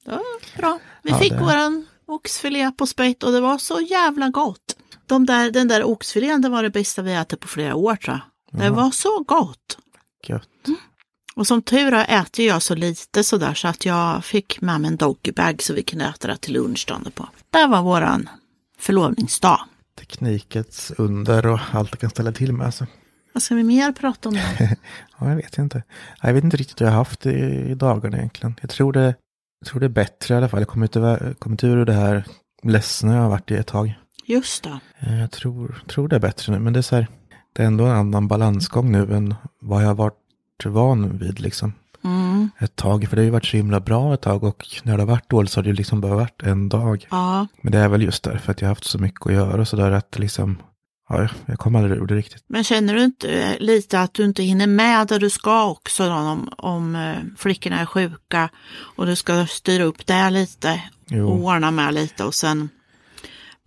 Ja, 0.05 0.21
bra. 0.57 0.79
Vi 1.03 1.09
Ja, 1.11 1.17
fick 1.19 1.31
det- 1.31 1.39
våran 1.39 1.85
oxfilé 2.05 2.71
på 2.71 2.87
spett 2.87 3.23
och 3.23 3.31
det 3.31 3.41
var 3.41 3.57
så 3.57 3.81
jävla 3.81 4.29
gott. 4.29 4.75
De 5.09 5.25
där, 5.25 5.51
den 5.51 5.67
där 5.67 5.83
oxfilén, 5.83 6.41
det 6.41 6.49
var 6.49 6.63
det 6.63 6.69
bästa 6.69 7.01
vi 7.01 7.13
ätit 7.13 7.39
på 7.39 7.47
flera 7.47 7.75
år 7.75 7.95
tror 7.95 8.19
jag. 8.51 8.59
Det 8.59 8.65
Ja. 8.65 8.73
var 8.73 8.91
så 8.91 9.23
gott. 9.23 9.77
Gött. 10.27 10.43
Och 11.35 11.47
som 11.47 11.61
tur 11.61 11.93
är 11.93 12.21
äter 12.21 12.45
jag 12.45 12.61
så 12.61 12.75
lite 12.75 13.23
sådär 13.23 13.53
så 13.53 13.67
att 13.67 13.85
jag 13.85 14.25
fick 14.25 14.61
med 14.61 14.81
mig 14.81 14.87
en 14.87 14.97
doggybag 14.97 15.61
så 15.61 15.73
vi 15.73 15.83
kunde 15.83 16.05
äta 16.05 16.27
det 16.27 16.37
till 16.37 16.53
lunch 16.53 16.85
dagen 16.87 17.11
på. 17.15 17.29
Det 17.49 17.67
var 17.67 17.81
våran 17.81 18.29
förlovningsdag. 18.77 19.59
Teknikens 19.99 20.91
under 20.97 21.45
och 21.47 21.59
allt 21.71 21.91
det 21.91 21.97
kan 21.97 22.09
ställa 22.09 22.31
till 22.31 22.53
med. 22.53 22.65
Alltså. 22.65 22.85
Vad 23.33 23.43
ska 23.43 23.55
vi 23.55 23.63
mer 23.63 23.91
prata 23.91 24.29
om 24.29 24.35
då? 24.35 24.41
Ja, 25.19 25.29
jag 25.29 25.35
vet 25.35 25.57
inte. 25.57 25.83
Jag 26.21 26.33
vet 26.33 26.43
inte 26.43 26.57
riktigt 26.57 26.81
hur 26.81 26.85
jag 26.85 26.91
har 26.93 26.97
haft 26.97 27.21
det 27.21 27.33
i 27.69 27.75
dagarna 27.75 28.17
egentligen. 28.17 28.55
Jag 28.61 28.69
tror 28.69 28.93
det, 28.93 29.15
jag 29.59 29.67
tror 29.67 29.79
det 29.79 29.85
är 29.85 29.89
bättre 29.89 30.33
i 30.33 30.37
alla 30.37 30.49
fall. 30.49 30.59
Jag 30.59 30.67
kommer 30.67 30.85
inte, 30.85 31.33
kommer 31.39 31.53
inte 31.53 31.67
ur 31.67 31.85
det 31.85 31.93
här 31.93 32.23
ledsna 32.63 33.15
jag 33.15 33.21
har 33.21 33.29
varit 33.29 33.51
i 33.51 33.55
ett 33.55 33.67
tag. 33.67 33.99
Just 34.29 34.63
det. 34.63 34.79
Eh, 34.99 35.19
Jag 35.19 35.31
tror, 35.31 35.83
tror 35.87 36.07
det 36.07 36.15
är 36.15 36.19
bättre 36.19 36.53
nu, 36.53 36.59
men 36.59 36.73
det 36.73 36.79
är 36.79 36.81
så 36.81 36.95
här, 36.95 37.07
det 37.53 37.63
är 37.63 37.67
ändå 37.67 37.85
en 37.85 37.95
annan 37.95 38.27
balansgång 38.27 38.91
nu 38.91 39.13
än 39.15 39.35
vad 39.61 39.83
jag 39.83 39.87
har 39.87 39.95
varit 39.95 40.15
van 40.65 41.17
vid 41.17 41.39
liksom. 41.39 41.73
Mm. 42.03 42.49
Ett 42.59 42.75
tag, 42.75 43.07
för 43.09 43.15
det 43.15 43.21
har 43.21 43.25
ju 43.25 43.31
varit 43.31 43.45
så 43.45 43.57
himla 43.57 43.79
bra 43.79 44.13
ett 44.13 44.21
tag 44.21 44.43
och 44.43 44.65
när 44.83 44.97
det 44.97 45.03
har 45.03 45.07
varit 45.07 45.29
dåligt 45.29 45.51
så 45.51 45.59
har 45.59 45.63
det 45.63 45.73
liksom 45.73 46.01
bara 46.01 46.15
varit 46.15 46.43
en 46.43 46.69
dag. 46.69 47.07
Ja, 47.11 47.47
Men 47.61 47.71
det 47.71 47.77
är 47.77 47.87
väl 47.89 48.01
just 48.01 48.23
därför 48.23 48.51
att 48.51 48.61
jag 48.61 48.67
har 48.67 48.71
haft 48.71 48.83
så 48.83 48.97
mycket 48.97 49.25
att 49.27 49.33
göra 49.33 49.61
och 49.61 49.67
sådär 49.67 49.91
att 49.91 50.19
liksom, 50.19 50.57
ja, 51.09 51.27
jag 51.45 51.59
kommer 51.59 51.79
aldrig 51.79 52.01
ur 52.01 52.07
det 52.07 52.15
riktigt. 52.15 52.43
men 52.47 52.63
känner 52.63 52.93
du 52.95 53.03
inte 53.03 53.41
eh, 53.41 53.55
lite 53.59 53.99
att 54.01 54.13
du 54.13 54.25
inte 54.25 54.43
hinner 54.43 54.67
med 54.67 55.07
där 55.07 55.19
du 55.19 55.29
ska 55.29 55.69
också 55.69 56.09
då, 56.09 56.13
om, 56.15 56.49
om 56.57 56.95
eh, 56.95 57.15
flickorna 57.37 57.79
är 57.79 57.85
sjuka 57.85 58.49
och 58.95 59.05
du 59.05 59.15
ska 59.15 59.45
styra 59.45 59.83
upp 59.83 60.05
det 60.05 60.29
lite 60.29 60.71
och 61.05 61.11
Jo, 61.11 61.45
ordna 61.45 61.71
med 61.71 61.93
lite 61.93 62.23
och 62.23 62.33
sen 62.35 62.69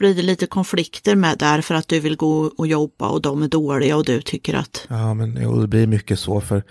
blir 0.02 0.14
det 0.14 0.23
lite 0.23 0.47
konflikter 0.47 1.16
med 1.16 1.38
där 1.38 1.61
för 1.61 1.75
att 1.75 1.88
du 1.88 2.00
vill 2.00 2.16
gå 2.16 2.50
och 2.59 2.66
jobba 2.66 3.09
och 3.09 3.22
de 3.22 3.42
är 3.42 3.48
dåliga 3.48 3.96
och 3.96 4.05
du 4.05 4.22
tycker 4.22 4.55
att 4.55 4.87
ja 4.90 5.14
men 5.14 5.38
jo, 5.42 5.61
det 5.61 5.66
blir 5.68 5.87
mycket 5.87 6.18
så 6.18 6.40
för, 6.40 6.62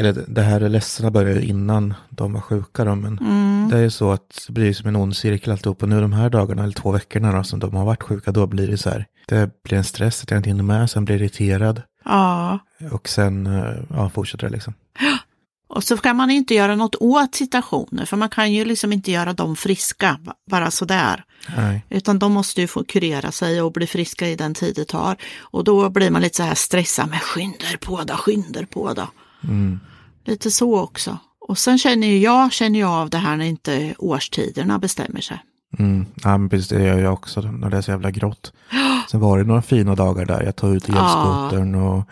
eller 0.00 0.24
det- 0.28 0.42
här 0.42 0.68
ledsna 0.68 1.10
började 1.10 1.40
ju 1.40 1.46
innan 1.48 1.94
de 2.10 2.32
var 2.32 2.40
sjuka 2.40 2.84
då, 2.84 2.94
men 2.94 3.18
mm, 3.18 3.68
det 3.70 3.76
är 3.78 3.82
ju 3.82 3.90
så 3.90 4.10
att 4.10 4.44
det 4.46 4.52
blir 4.52 4.72
som 4.72 4.88
en 4.88 4.96
ond 4.96 5.16
cirkel 5.16 5.52
alltihop 5.52 5.82
och 5.82 5.88
nu 5.88 6.00
de 6.00 6.12
här 6.12 6.30
dagarna 6.30 6.62
eller 6.62 6.72
två 6.74 6.90
veckorna 6.92 7.32
då 7.36 7.42
som 7.44 7.58
de 7.60 7.74
har 7.74 7.84
varit 7.84 8.02
sjuka 8.02 8.32
då 8.32 8.46
blir 8.46 8.66
det 8.68 8.78
så 8.78 8.90
här, 8.90 9.06
det 9.28 9.62
blir 9.62 9.78
en 9.78 9.84
stress 9.84 10.22
att 10.22 10.30
jag 10.30 10.38
inte 10.38 10.50
hinner 10.50 10.64
med, 10.64 10.90
sen 10.90 11.04
blir 11.04 11.14
jag 11.16 11.20
irriterad. 11.22 11.82
Ja, 12.04 12.58
och 12.92 13.08
sen, 13.08 13.46
eh, 13.46 13.74
ja, 13.90 14.10
fortsätter 14.10 14.46
det 14.46 14.52
liksom. 14.52 14.74
Och 15.68 15.84
så 15.84 15.96
kan 15.96 16.16
man 16.16 16.30
inte 16.30 16.54
göra 16.54 16.76
något 16.76 16.94
åt 17.00 17.34
situationer 17.34 18.04
för 18.04 18.16
man 18.16 18.28
kan 18.28 18.52
ju 18.52 18.64
liksom 18.64 18.92
inte 18.92 19.10
göra 19.10 19.32
dem 19.32 19.56
friska 19.56 20.18
ba- 20.24 20.32
bara 20.50 20.70
sådär. 20.70 21.24
Nej, 21.56 21.84
Utan 21.90 22.18
de 22.18 22.32
måste 22.32 22.60
ju 22.60 22.66
få 22.66 22.84
kurera 22.84 23.32
sig 23.32 23.62
och 23.62 23.72
bli 23.72 23.86
friska 23.86 24.28
i 24.28 24.36
den 24.36 24.54
tid 24.54 24.74
det 24.76 24.84
tar. 24.84 25.16
Och 25.40 25.64
då 25.64 25.90
blir 25.90 26.10
man 26.10 26.22
lite 26.22 26.36
så 26.36 26.42
här 26.42 26.54
stressad, 26.54 27.08
men 27.10 27.18
skyndar 27.18 27.76
på 27.80 28.02
då, 28.04 28.14
skyndar 28.14 28.64
på 28.64 28.92
då. 28.92 29.08
mm. 29.44 29.80
Lite 30.24 30.50
så 30.50 30.78
också. 30.80 31.18
Och 31.48 31.58
sen 31.58 31.78
känner 31.78 32.06
ju 32.06 32.18
jag, 32.18 32.52
känner 32.52 32.80
jag 32.80 32.90
av 32.90 33.10
det 33.10 33.18
här 33.18 33.36
när 33.36 33.44
inte 33.44 33.94
årstiderna 33.98 34.78
bestämmer 34.78 35.20
sig. 35.20 35.38
Mm. 35.78 36.06
Ja, 36.24 36.38
men 36.38 36.48
precis 36.48 36.68
det 36.68 36.82
gör 36.82 36.98
jag 36.98 37.12
också 37.12 37.40
när 37.40 37.70
det 37.70 37.76
är 37.76 37.82
så 37.82 37.90
jävla 37.90 38.10
grått. 38.10 38.52
Sen 39.10 39.20
var 39.20 39.38
det 39.38 39.44
några 39.44 39.62
fina 39.62 39.94
dagar 39.94 40.24
där 40.26 40.42
jag 40.42 40.56
tog 40.56 40.74
ut 40.76 40.88
elskotern 40.88 41.74
och 41.74 42.02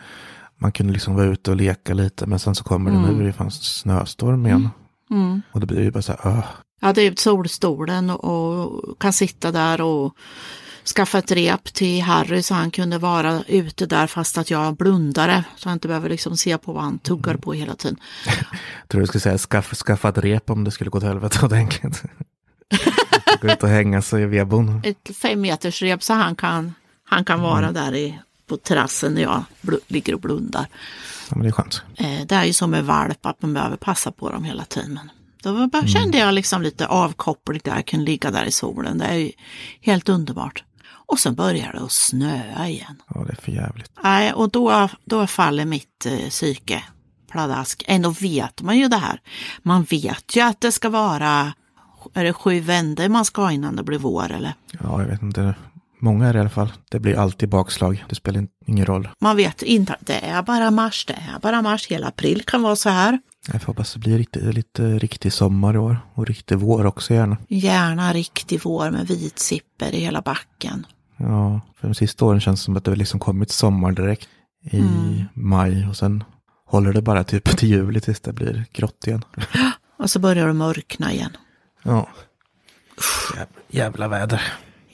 man 0.58 0.72
kunde 0.72 0.92
liksom 0.92 1.14
vara 1.14 1.26
ute 1.26 1.50
och 1.50 1.56
leka 1.56 1.94
lite. 1.94 2.26
Men 2.26 2.38
sen 2.38 2.54
så 2.54 2.64
kommer 2.64 2.90
det 2.90 2.98
nu, 2.98 3.26
det 3.26 3.32
fanns 3.32 3.62
snöstorm 3.62 4.46
igen. 4.46 4.70
Mm. 5.10 5.42
Och 5.52 5.60
det 5.60 5.66
blir 5.66 5.82
ju 5.82 5.90
bara 5.90 6.02
så 6.02 6.12
här, 6.12 6.30
öh. 6.30 6.44
Jag 6.80 6.86
hade 6.86 7.04
ut 7.04 7.18
solstolen 7.18 8.10
och 8.10 9.00
kan 9.00 9.12
sitta 9.12 9.52
där 9.52 9.80
och 9.80 10.14
skaffa 10.96 11.18
ett 11.18 11.32
rep 11.32 11.64
till 11.64 12.02
Harry 12.02 12.42
så 12.42 12.54
han 12.54 12.70
kunde 12.70 12.98
vara 12.98 13.42
ute 13.48 13.86
där 13.86 14.06
fast 14.06 14.38
att 14.38 14.50
jag 14.50 14.76
blundade. 14.76 15.44
Så 15.56 15.68
han 15.68 15.76
inte 15.76 15.88
behöver 15.88 16.08
liksom 16.08 16.36
se 16.36 16.58
på 16.58 16.72
vad 16.72 16.82
han 16.82 16.98
tuggar 16.98 17.36
på 17.36 17.52
hela 17.52 17.74
tiden. 17.74 17.96
Jag 18.26 18.34
tror 18.88 19.00
du 19.00 19.06
skulle 19.06 19.20
säga 19.20 19.38
skaffa, 19.38 19.76
skaffa 19.76 20.08
ett 20.08 20.18
rep 20.18 20.50
om 20.50 20.64
det 20.64 20.70
skulle 20.70 20.90
gå 20.90 21.00
till 21.00 21.08
helvete 21.08 21.38
ordentligt. 21.44 22.02
Gå 23.40 23.48
ut 23.48 23.62
och 23.62 23.68
hänga 23.68 24.02
sig 24.02 24.22
i 24.22 24.26
vedboden. 24.26 24.80
Ett 24.84 25.16
fem 25.16 25.40
meters 25.40 25.82
rep 25.82 26.02
så 26.02 26.14
han 26.14 26.36
kan, 26.36 26.74
han 27.04 27.24
kan 27.24 27.40
vara 27.40 27.72
där 27.72 27.94
i, 27.94 28.18
på 28.46 28.56
terrassen 28.56 29.14
när 29.14 29.22
jag 29.22 29.44
ligger 29.86 30.14
och 30.14 30.20
blundar. 30.20 30.66
Ja, 31.30 31.36
det 31.36 31.48
är 31.48 31.52
skönt. 31.52 31.82
Eh, 31.96 32.26
det 32.26 32.34
är 32.34 32.44
ju 32.44 32.52
som 32.52 32.70
med 32.70 32.84
valp 32.84 33.26
att 33.26 33.42
man 33.42 33.54
behöver 33.54 33.76
passa 33.76 34.12
på 34.12 34.30
dem 34.30 34.44
hela 34.44 34.64
tiden. 34.64 35.10
Då 35.42 35.66
bara, 35.66 35.86
kände 35.86 36.18
jag 36.18 36.34
liksom 36.34 36.62
lite 36.62 36.86
avkoppling 36.86 37.60
där, 37.64 37.74
jag 37.74 37.86
kunde 37.86 38.06
ligga 38.06 38.30
där 38.30 38.44
i 38.44 38.52
solen. 38.52 38.98
Det 38.98 39.04
är 39.04 39.14
ju 39.14 39.32
helt 39.80 40.08
underbart. 40.08 40.64
Och 41.08 41.18
sen 41.18 41.34
börjar 41.34 41.72
det 41.72 41.80
att 41.80 41.92
snöa 41.92 42.68
igen. 42.68 43.02
Ja, 43.14 43.24
det 43.26 43.32
är 43.32 43.36
för 43.36 43.52
jävligt. 43.52 43.90
Nej, 44.02 44.32
och 44.32 44.50
då, 44.50 44.88
då 45.04 45.26
faller 45.26 45.64
mitt 45.64 46.06
eh, 46.06 46.28
psyke 46.28 46.84
pladask. 47.30 47.84
Ändå 47.86 48.10
vet 48.10 48.62
man 48.62 48.78
ju 48.78 48.88
det 48.88 48.96
här. 48.96 49.20
Man 49.62 49.82
vet 49.82 50.36
ju 50.36 50.40
att 50.40 50.60
det 50.60 50.72
ska 50.72 50.88
vara, 50.88 51.52
är 52.14 52.24
det 52.24 52.32
sju 52.32 52.60
vändor 52.60 53.08
man 53.08 53.24
ska 53.24 53.42
ha 53.42 53.52
innan 53.52 53.76
det 53.76 53.82
blir 53.82 53.98
vår 53.98 54.32
eller? 54.32 54.54
Ja, 54.82 55.00
jag 55.00 55.08
vet 55.08 55.22
inte. 55.22 55.54
Många 55.98 56.28
är 56.28 56.32
det 56.32 56.36
i 56.36 56.40
alla 56.40 56.50
fall. 56.50 56.72
Det 56.90 56.98
blir 57.00 57.18
alltid 57.18 57.48
bakslag. 57.48 58.04
Det 58.08 58.14
spelar 58.14 58.38
in- 58.40 58.48
ingen 58.66 58.86
roll. 58.86 59.08
Man 59.20 59.36
vet 59.36 59.62
inte, 59.62 59.92
att 59.92 60.06
det 60.06 60.18
är 60.26 60.42
bara 60.42 60.70
mars, 60.70 61.04
det 61.06 61.12
är 61.12 61.38
bara 61.42 61.62
mars, 61.62 61.86
hela 61.86 62.06
april 62.06 62.42
kan 62.46 62.62
vara 62.62 62.76
så 62.76 62.88
här. 62.90 63.18
Jag 63.52 63.62
får 63.62 63.66
hoppas 63.66 63.92
det 63.92 63.98
blir 63.98 64.18
riktigt, 64.18 64.54
lite 64.54 64.98
riktig 64.98 65.32
sommar 65.32 65.74
i 65.74 65.78
år. 65.78 65.98
Och 66.14 66.26
riktig 66.26 66.58
vår 66.58 66.86
också 66.86 67.14
gärna. 67.14 67.36
Gärna 67.48 68.12
riktig 68.12 68.60
vår 68.64 68.90
med 68.90 69.06
vitsipper 69.08 69.94
i 69.94 70.00
hela 70.00 70.20
backen. 70.22 70.86
Ja, 71.16 71.60
för 71.80 71.88
de 71.88 71.94
sista 71.94 72.24
åren 72.24 72.40
känns 72.40 72.60
det 72.60 72.64
som 72.64 72.76
att 72.76 72.84
det 72.84 72.96
liksom 72.96 73.20
kommit 73.20 73.50
sommar 73.50 73.92
direkt 73.92 74.28
i 74.70 74.84
maj 75.34 75.86
och 75.88 75.96
sen 75.96 76.24
håller 76.66 76.92
det 76.92 77.02
bara 77.02 77.24
typ 77.24 77.56
till 77.58 77.68
juli 77.68 78.00
tills 78.00 78.20
det 78.20 78.32
blir 78.32 78.64
grått 78.72 79.06
igen. 79.06 79.24
Och 79.98 80.10
så 80.10 80.18
börjar 80.18 80.46
det 80.46 80.52
mörkna 80.52 81.12
igen. 81.12 81.36
Ja. 81.82 82.08
Jävla, 83.36 83.46
jävla 83.68 84.08
väder. 84.08 84.42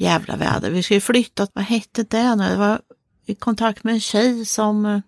Jävla 0.03 0.37
väder. 0.37 0.71
Vi 0.71 0.83
ska 0.83 0.95
ju 0.95 1.01
flytta, 1.01 1.47
vad 1.53 1.65
hette 1.65 2.03
det 2.03 2.35
nu? 2.35 2.49
Det 2.49 2.57
var 2.57 2.81
i 3.27 3.35
kontakt 3.35 3.85
med 3.85 3.95
en 3.95 4.01
tjej 4.01 4.45
som 4.45 4.87
eh, 4.87 5.01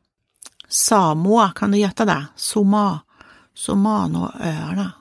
Samoa, 0.69 1.53
kan 1.55 1.71
det 1.71 1.79
heta 1.79 2.05
det? 2.05 2.27
Soma, 2.37 3.01
Somanoöarna. 3.55 4.93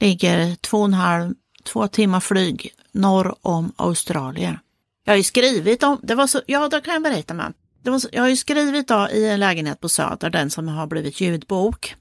Ligger 0.00 0.56
två 0.56 0.78
och 0.78 0.84
en 0.84 0.94
halv, 0.94 1.34
två 1.64 1.88
timmar 1.88 2.20
flyg 2.20 2.70
norr 2.92 3.34
om 3.42 3.72
Australien. 3.76 4.58
Jag 5.04 5.12
har 5.12 5.16
ju 5.16 5.22
skrivit 5.22 5.82
om, 5.82 5.98
det 6.02 6.14
var 6.14 6.26
så, 6.26 6.40
ja 6.46 6.68
det 6.68 6.80
kan 6.80 6.94
jag 6.94 7.02
berätta 7.02 7.34
med. 7.34 7.52
Det 7.82 7.90
var 7.90 7.98
så, 7.98 8.08
jag 8.12 8.22
har 8.22 8.28
ju 8.28 8.36
skrivit 8.36 8.88
då 8.88 9.08
i 9.12 9.28
en 9.28 9.40
lägenhet 9.40 9.80
på 9.80 9.88
Söder, 9.88 10.30
den 10.30 10.50
som 10.50 10.68
har 10.68 10.86
blivit 10.86 11.20
ljudbok. 11.20 11.96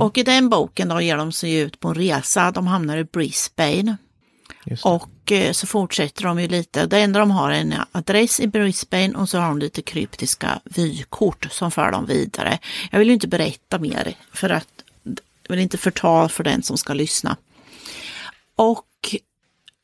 Och 0.00 0.18
i 0.18 0.22
den 0.22 0.48
boken 0.48 0.88
då 0.88 1.00
ger 1.00 1.16
de 1.16 1.32
sig 1.32 1.54
ut 1.54 1.80
på 1.80 1.88
en 1.88 1.94
resa, 1.94 2.50
de 2.50 2.66
hamnar 2.66 2.96
i 2.96 3.04
Brisbane. 3.04 3.96
Och 4.82 5.32
eh, 5.32 5.52
så 5.52 5.66
fortsätter 5.66 6.22
de 6.22 6.40
ju 6.40 6.48
lite. 6.48 6.86
Det 6.86 6.98
enda 6.98 7.20
de 7.20 7.30
har 7.30 7.50
är 7.50 7.60
en 7.60 7.74
adress 7.92 8.40
i 8.40 8.46
Brisbane 8.46 9.14
och 9.14 9.28
så 9.28 9.38
har 9.38 9.48
de 9.48 9.58
lite 9.58 9.82
kryptiska 9.82 10.60
vykort 10.64 11.48
som 11.50 11.70
för 11.70 11.92
dem 11.92 12.06
vidare. 12.06 12.58
Jag 12.90 12.98
vill 12.98 13.08
ju 13.08 13.14
inte 13.14 13.28
berätta 13.28 13.78
mer 13.78 14.16
för 14.32 14.50
att 14.50 14.68
jag 15.42 15.56
vill 15.56 15.62
inte 15.62 15.78
förta 15.78 16.28
för 16.28 16.44
den 16.44 16.62
som 16.62 16.78
ska 16.78 16.94
lyssna. 16.94 17.36
Och 18.56 19.16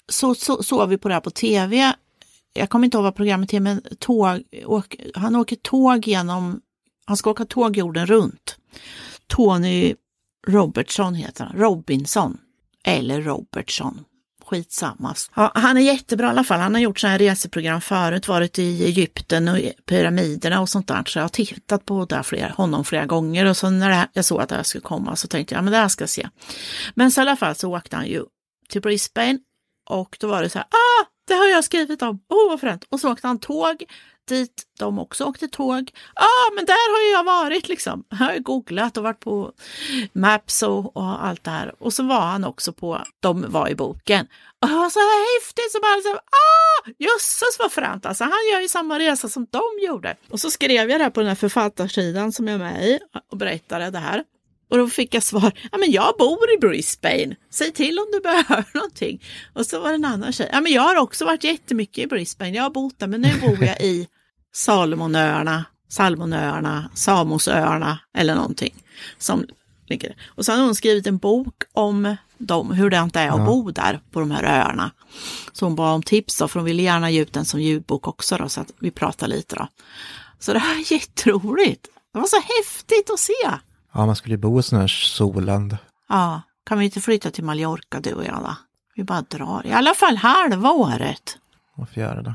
så, 0.09 0.35
så 0.35 0.63
såg 0.63 0.89
vi 0.89 0.99
på 0.99 1.09
det 1.09 1.15
här 1.15 1.21
på 1.21 1.31
tv. 1.31 1.93
Jag 2.53 2.71
kommer 2.71 2.85
inte 2.85 2.97
ihåg 2.97 3.05
vad 3.05 3.15
programmet 3.15 3.55
är, 3.55 3.61
men 3.61 3.83
tåg, 3.99 4.43
åk, 4.65 4.97
han 5.15 5.37
åker 5.37 5.57
tåg 5.57 6.07
genom, 6.09 6.61
han 7.05 7.17
ska 7.17 7.31
åka 7.31 7.45
tåg 7.45 7.77
jorden 7.77 8.07
runt. 8.07 8.57
Tony 9.27 9.95
Robertson 10.47 11.15
heter 11.15 11.45
han, 11.45 11.57
Robinson. 11.57 12.39
Eller 12.85 13.23
Robertson, 13.23 14.05
skitsamma. 14.51 15.15
Ja, 15.35 15.53
han 15.55 15.77
är 15.77 15.81
jättebra 15.81 16.27
i 16.27 16.31
alla 16.31 16.45
fall. 16.45 16.61
Han 16.61 16.75
har 16.75 16.81
gjort 16.81 17.01
sådana 17.01 17.13
här 17.13 17.19
reseprogram 17.19 17.81
förut, 17.81 18.29
varit 18.29 18.59
i 18.59 18.85
Egypten 18.85 19.49
och 19.49 19.59
pyramiderna 19.87 20.61
och 20.61 20.69
sånt 20.69 20.89
där. 20.89 21.03
Så 21.07 21.19
jag 21.19 21.25
har 21.25 21.29
tittat 21.29 21.85
på 21.87 22.05
där 22.05 22.23
flera, 22.23 22.53
honom 22.53 22.85
flera 22.85 23.07
gånger 23.07 23.47
och 23.47 23.57
så 23.57 23.71
när 23.71 23.91
här, 23.91 24.09
jag 24.13 24.25
såg 24.25 24.41
att 24.41 24.49
det 24.49 24.55
här 24.55 24.63
skulle 24.63 24.83
komma 24.83 25.17
så 25.17 25.29
tänkte 25.29 25.55
jag, 25.55 25.65
men 25.65 25.73
det 25.73 25.79
här 25.79 25.89
ska 25.89 26.03
jag 26.03 26.11
se. 26.11 26.29
Men 26.95 27.11
så 27.11 27.21
i 27.21 27.23
alla 27.23 27.37
fall 27.37 27.55
så 27.55 27.77
åkte 27.77 27.97
han 27.97 28.07
ju 28.07 28.25
till 28.69 28.81
Brisbane 28.81 29.39
och 29.91 30.17
då 30.21 30.27
var 30.29 30.43
det 30.43 30.51
så 30.51 30.59
här, 30.59 30.67
ah, 30.67 31.07
det 31.29 31.35
har 31.35 31.47
jag 31.47 31.65
skrivit 31.65 32.03
om, 32.03 32.21
åh 32.29 32.47
oh, 32.47 32.51
vad 32.51 32.61
fränt. 32.61 32.85
Och 32.89 33.01
så 33.01 33.13
åkte 33.13 33.27
han 33.27 33.39
tåg 33.39 33.85
dit 34.31 34.63
de 34.79 34.99
också 34.99 35.25
åkte 35.25 35.49
tåg. 35.49 35.93
Ja, 36.15 36.23
ah, 36.23 36.55
men 36.55 36.65
där 36.65 36.93
har 36.93 37.19
jag 37.19 37.25
varit 37.25 37.69
liksom. 37.69 38.05
Jag 38.09 38.17
har 38.17 38.39
googlat 38.39 38.97
och 38.97 39.03
varit 39.03 39.21
på 39.21 39.53
Maps 40.13 40.63
och, 40.63 40.97
och, 40.97 41.27
allt 41.27 41.45
det 41.45 41.51
här. 41.51 41.75
Och 41.79 41.93
så 41.93 42.03
var 42.03 42.21
han 42.21 42.45
också 42.45 42.73
på, 42.73 43.05
de 43.21 43.45
var 43.49 43.69
i 43.69 43.75
boken. 43.75 44.27
Och 44.63 44.93
så 44.93 45.01
häftigt, 45.01 45.73
Så 45.73 45.81
bara, 45.81 46.03
så, 46.03 46.15
ah, 46.17 46.91
jösses 46.99 47.59
vad 47.59 47.73
fränt 47.73 48.07
alltså. 48.07 48.25
Han 48.25 48.51
gör 48.53 48.61
ju 48.61 48.69
samma 48.69 48.99
resa 48.99 49.29
som 49.29 49.47
de 49.51 49.63
gjorde. 49.87 50.17
Och 50.31 50.41
så 50.41 50.51
skrev 50.51 50.91
jag 50.91 51.01
det 51.01 51.05
här 51.05 51.11
på 51.11 51.21
den 51.21 51.29
här 51.29 51.35
författarsidan 51.35 52.33
som 52.33 52.49
jag 52.49 52.55
är 52.55 52.59
med 52.59 52.85
i 52.89 52.99
och 53.31 53.37
berättade 53.37 53.91
det 53.91 53.99
här. 53.99 54.25
Och 54.71 54.79
då 54.79 54.89
fick 54.89 55.15
jag 55.15 55.23
svar, 55.23 55.53
ja 55.73 55.79
men 55.79 55.91
jag 55.91 56.15
bor 56.19 56.55
i 56.55 56.59
Brisbane, 56.59 57.37
säg 57.51 57.73
till 57.73 57.99
om 57.99 58.07
du 58.13 58.21
behöver 58.21 58.65
någonting. 58.75 59.23
Och 59.55 59.67
så 59.67 59.81
var 59.81 59.89
det 59.89 59.95
en 59.95 60.05
annan 60.05 60.33
tjej, 60.33 60.49
ja 60.53 60.61
men 60.61 60.73
jag 60.73 60.83
har 60.83 60.97
också 60.97 61.25
varit 61.25 61.45
jättemycket 61.45 62.05
i 62.05 62.07
Brisbane, 62.07 62.57
jag 62.57 62.63
har 62.63 62.71
bott 62.71 62.99
där 62.99 63.07
men 63.07 63.21
nu 63.21 63.41
bor 63.41 63.65
jag 63.65 63.81
i 63.81 64.09
Salomonöarna, 64.53 65.65
Salmonöarna, 65.89 66.91
Samosöarna 66.95 67.99
eller 68.15 68.35
någonting. 68.35 68.75
Som 69.19 69.47
ligger. 69.87 70.17
Och 70.27 70.45
så 70.45 70.53
har 70.53 70.63
hon 70.63 70.75
skrivit 70.75 71.07
en 71.07 71.19
bok 71.19 71.63
om 71.73 72.17
dem, 72.39 72.71
hur 72.71 72.91
det 72.91 72.97
är 72.97 73.03
att 73.03 73.15
ja. 73.15 73.45
bo 73.47 73.71
där 73.71 74.01
på 74.11 74.21
de 74.21 74.31
här 74.31 74.45
öarna. 74.45 74.91
Så 75.53 75.67
hon 75.67 75.75
bad 75.75 75.95
om 75.95 76.03
tips 76.03 76.39
då, 76.39 76.49
för 76.49 76.61
hon 76.61 76.65
ville 76.65 76.83
gärna 76.83 77.11
ge 77.11 77.21
ut 77.21 77.33
den 77.33 77.45
som 77.45 77.61
ljudbok 77.61 78.09
också 78.09 78.37
då, 78.37 78.49
så 78.49 78.61
att 78.61 78.73
vi 78.79 78.91
pratar 78.91 79.29
lite 79.29 79.57
då. 79.57 79.69
Så 80.39 80.53
det 80.53 80.59
här 80.59 80.75
är 80.75 80.93
jätteroligt. 80.93 81.89
Det 82.13 82.19
var 82.19 82.27
så 82.27 82.37
häftigt 82.37 83.11
att 83.11 83.21
se. 83.21 83.59
Ja, 83.93 84.07
man 84.07 84.17
skulle 84.17 84.35
ju 84.35 84.41
bo 84.41 84.61
i 84.61 84.63
sån 84.63 84.81
här 84.81 84.89
solland. 84.89 85.77
Ja, 86.09 86.43
kan 86.67 86.79
vi 86.79 86.85
inte 86.85 87.01
flytta 87.01 87.31
till 87.31 87.45
Mallorca 87.45 88.01
du 88.01 88.13
och 88.13 88.25
jag 88.25 88.39
då? 88.39 88.57
Vi 88.95 89.05
bara 89.05 89.23
drar, 89.23 89.67
i 89.67 89.73
alla 89.73 89.95
fall 89.95 90.17
halva 90.17 90.71
året. 90.71 91.39
Varför 91.77 92.01
göra 92.01 92.23
det? 92.23 92.35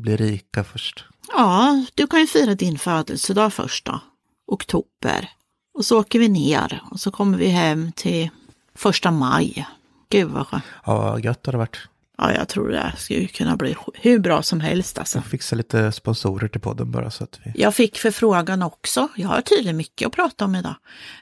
Bli 0.00 0.16
rika 0.16 0.64
först. 0.64 1.04
Ja, 1.32 1.84
du 1.94 2.06
kan 2.06 2.20
ju 2.20 2.26
fira 2.26 2.54
din 2.54 2.78
födelsedag 2.78 3.52
först 3.52 3.84
då. 3.84 4.00
Oktober. 4.46 5.30
Och 5.74 5.84
så 5.84 6.00
åker 6.00 6.18
vi 6.18 6.28
ner 6.28 6.82
och 6.90 7.00
så 7.00 7.10
kommer 7.10 7.38
vi 7.38 7.48
hem 7.48 7.92
till 7.92 8.30
första 8.74 9.10
maj. 9.10 9.66
Gud 10.08 10.30
vad 10.30 10.46
skönt. 10.46 10.64
Ja, 10.86 11.18
gött 11.18 11.46
har 11.46 11.52
det 11.52 11.58
varit. 11.58 11.76
Ja, 12.18 12.32
jag 12.34 12.48
tror 12.48 12.68
det 12.68 12.92
skulle 12.98 13.26
kunna 13.26 13.56
bli 13.56 13.76
hur 13.94 14.18
bra 14.18 14.42
som 14.42 14.60
helst 14.60 14.98
alltså. 14.98 15.18
Jag 15.18 15.24
fixar 15.24 15.56
lite 15.56 15.92
sponsorer 15.92 16.48
till 16.48 16.60
podden 16.60 16.90
bara 16.90 17.10
så 17.10 17.24
att 17.24 17.40
vi... 17.44 17.52
Jag 17.62 17.74
fick 17.74 17.98
förfrågan 17.98 18.62
också. 18.62 19.08
Jag 19.16 19.28
har 19.28 19.40
tydligen 19.40 19.76
mycket 19.76 20.06
att 20.06 20.12
prata 20.12 20.44
om 20.44 20.54
idag. 20.54 20.74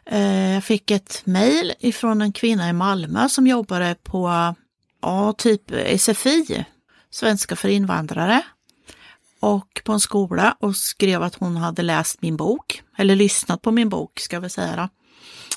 Eh, 0.06 0.54
jag 0.54 0.64
fick 0.64 0.90
ett 0.90 1.22
mejl 1.24 1.72
ifrån 1.78 2.22
en 2.22 2.32
kvinna 2.32 2.68
i 2.68 2.72
Malmö 2.72 3.28
som 3.28 3.46
jobbade 3.46 3.96
på, 4.02 4.54
ja, 5.02 5.32
typ 5.32 5.62
SFI, 6.00 6.64
Svenska 7.10 7.56
för 7.56 7.68
invandrare 7.68 8.42
och 9.40 9.80
på 9.84 9.92
en 9.92 10.00
skola 10.00 10.56
och 10.60 10.76
skrev 10.76 11.22
att 11.22 11.34
hon 11.34 11.56
hade 11.56 11.82
läst 11.82 12.22
min 12.22 12.36
bok, 12.36 12.82
eller 12.96 13.16
lyssnat 13.16 13.62
på 13.62 13.70
min 13.70 13.88
bok 13.88 14.20
ska 14.20 14.40
vi 14.40 14.50
säga, 14.50 14.88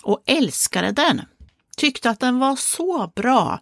och 0.02 0.24
älskade 0.26 0.92
den. 0.92 1.22
Tyckte 1.78 2.10
att 2.10 2.20
den 2.20 2.40
var 2.40 2.56
så 2.56 3.12
bra. 3.16 3.60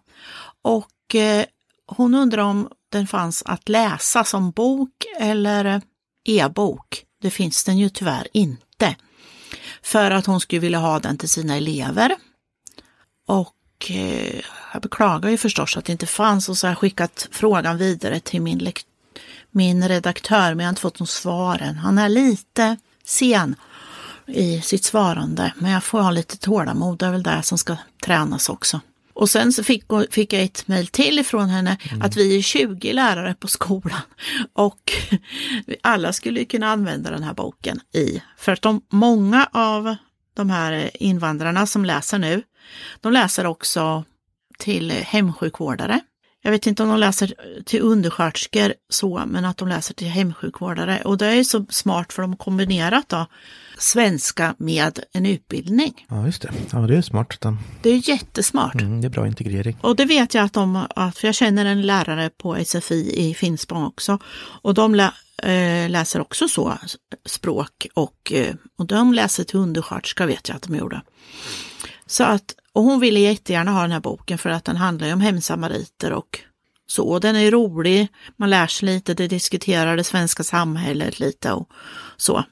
Och 0.62 1.14
eh, 1.14 1.44
hon 1.86 2.14
undrar 2.14 2.42
om 2.42 2.68
den 2.88 3.06
fanns 3.06 3.42
att 3.46 3.68
läsa 3.68 4.24
som 4.24 4.50
bok 4.50 5.06
eller 5.18 5.82
e-bok. 6.24 7.04
Det 7.22 7.30
finns 7.30 7.64
den 7.64 7.78
ju 7.78 7.88
tyvärr 7.88 8.28
inte. 8.32 8.96
För 9.82 10.10
att 10.10 10.26
hon 10.26 10.40
skulle 10.40 10.60
vilja 10.60 10.78
ha 10.78 10.98
den 10.98 11.18
till 11.18 11.28
sina 11.28 11.56
elever. 11.56 12.16
Och 13.26 13.90
eh, 13.90 14.40
jag 14.72 14.82
beklagar 14.82 15.30
ju 15.30 15.36
förstås 15.36 15.76
att 15.76 15.84
det 15.84 15.92
inte 15.92 16.06
fanns 16.06 16.48
och 16.48 16.58
så 16.58 16.66
har 16.66 16.70
jag 16.70 16.78
skickat 16.78 17.28
frågan 17.30 17.78
vidare 17.78 18.20
till 18.20 18.42
min 18.42 18.58
lektor 18.58 18.89
min 19.50 19.88
redaktör, 19.88 20.54
men 20.54 20.58
jag 20.58 20.64
har 20.64 20.70
inte 20.70 20.80
fått 20.80 21.00
något 21.00 21.10
svar 21.10 21.58
än. 21.62 21.76
Han 21.76 21.98
är 21.98 22.08
lite 22.08 22.76
sen 23.04 23.54
i 24.26 24.60
sitt 24.60 24.84
svarande, 24.84 25.52
men 25.56 25.70
jag 25.70 25.84
får 25.84 26.00
ha 26.00 26.10
lite 26.10 26.38
tålamod. 26.38 26.98
Det 26.98 27.06
är 27.06 27.10
väl 27.10 27.22
det 27.22 27.42
som 27.42 27.58
ska 27.58 27.76
tränas 28.04 28.48
också. 28.48 28.80
Och 29.12 29.30
sen 29.30 29.52
så 29.52 29.64
fick, 29.64 29.84
fick 30.10 30.32
jag 30.32 30.42
ett 30.42 30.68
mejl 30.68 30.86
till 30.86 31.18
ifrån 31.18 31.48
henne 31.48 31.76
mm. 31.90 32.02
att 32.02 32.16
vi 32.16 32.38
är 32.38 32.42
20 32.42 32.92
lärare 32.92 33.34
på 33.34 33.48
skolan 33.48 34.00
och 34.52 34.92
alla 35.82 36.12
skulle 36.12 36.44
kunna 36.44 36.68
använda 36.68 37.10
den 37.10 37.22
här 37.22 37.34
boken 37.34 37.80
i. 37.94 38.22
För 38.36 38.52
att 38.52 38.62
de, 38.62 38.82
många 38.88 39.48
av 39.52 39.96
de 40.34 40.50
här 40.50 40.90
invandrarna 41.02 41.66
som 41.66 41.84
läser 41.84 42.18
nu, 42.18 42.42
de 43.00 43.12
läser 43.12 43.46
också 43.46 44.04
till 44.58 44.90
hemsjukvårdare 44.90 46.00
jag 46.42 46.50
vet 46.50 46.66
inte 46.66 46.82
om 46.82 46.88
de 46.88 46.98
läser 46.98 47.34
till 47.64 47.80
undersköterskor 47.80 48.74
så, 48.88 49.22
men 49.26 49.44
att 49.44 49.56
de 49.56 49.68
läser 49.68 49.94
till 49.94 50.08
hemsjukvårdare. 50.08 51.02
Och 51.04 51.18
det 51.18 51.26
är 51.26 51.44
så 51.44 51.66
smart 51.70 52.12
för 52.12 52.22
de 52.22 52.36
kombinerat 52.36 53.08
då 53.08 53.26
svenska 53.78 54.54
med 54.58 55.00
en 55.12 55.26
utbildning. 55.26 56.06
Ja, 56.08 56.26
just 56.26 56.42
det. 56.42 56.52
Ja, 56.72 56.78
det 56.78 56.96
är 56.96 57.02
smart. 57.02 57.46
Det 57.82 57.90
är 57.90 58.08
jättesmart. 58.08 58.74
Mm, 58.74 59.00
det 59.00 59.06
är 59.06 59.10
bra 59.10 59.26
integrering. 59.26 59.76
Och 59.80 59.96
det 59.96 60.04
vet 60.04 60.34
jag 60.34 60.44
att 60.44 60.52
de, 60.52 60.86
att, 60.96 61.18
för 61.18 61.28
jag 61.28 61.34
känner 61.34 61.64
en 61.66 61.82
lärare 61.82 62.30
på 62.30 62.64
SFI 62.64 63.28
i 63.28 63.34
Finspång 63.34 63.84
också. 63.84 64.18
Och 64.62 64.74
de 64.74 64.94
lä, 64.94 65.12
äh, 65.42 65.90
läser 65.90 66.20
också 66.20 66.48
så, 66.48 66.78
språk 67.26 67.86
och, 67.94 68.32
äh, 68.34 68.54
och 68.78 68.86
de 68.86 69.12
läser 69.14 69.44
till 69.44 69.58
undersköterska 69.58 70.26
vet 70.26 70.48
jag 70.48 70.56
att 70.56 70.62
de 70.62 70.76
gjorde. 70.76 71.02
Så 72.06 72.24
att 72.24 72.54
och 72.72 72.82
hon 72.82 73.00
ville 73.00 73.20
jättegärna 73.20 73.70
ha 73.70 73.82
den 73.82 73.92
här 73.92 74.00
boken 74.00 74.38
för 74.38 74.50
att 74.50 74.64
den 74.64 74.76
handlar 74.76 75.12
om 75.12 75.20
hemsamariter 75.20 76.12
och 76.12 76.40
så. 76.86 77.18
Den 77.18 77.36
är 77.36 77.50
rolig, 77.50 78.08
man 78.36 78.50
lär 78.50 78.66
sig 78.66 78.86
lite, 78.86 79.14
det 79.14 79.28
diskuterar 79.28 79.96
det 79.96 80.04
svenska 80.04 80.42
samhället 80.42 81.20
lite 81.20 81.52
och 81.52 81.68
så. 82.16 82.44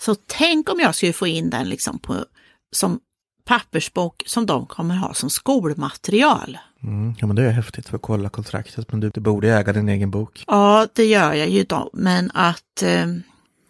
Så 0.00 0.14
tänk 0.26 0.68
om 0.68 0.80
jag 0.80 0.94
skulle 0.94 1.12
få 1.12 1.26
in 1.26 1.50
den 1.50 1.68
liksom 1.68 1.98
på, 1.98 2.24
som 2.72 3.00
pappersbok 3.44 4.22
som 4.26 4.46
de 4.46 4.66
kommer 4.66 4.94
ha 4.94 5.14
som 5.14 5.30
skolmaterial. 5.30 6.58
Mm, 6.82 7.14
ja 7.18 7.26
men 7.26 7.36
det 7.36 7.42
är 7.42 7.50
häftigt 7.50 7.88
för 7.88 7.96
att 7.96 8.02
kolla 8.02 8.28
kontraktet, 8.28 8.92
men 8.92 9.00
du, 9.00 9.10
du 9.10 9.20
borde 9.20 9.48
äga 9.48 9.72
din 9.72 9.88
egen 9.88 10.10
bok. 10.10 10.44
Ja, 10.46 10.86
det 10.92 11.04
gör 11.04 11.34
jag 11.34 11.48
ju 11.48 11.64
då, 11.64 11.90
men 11.92 12.30
att 12.34 12.82
eh, 12.82 13.06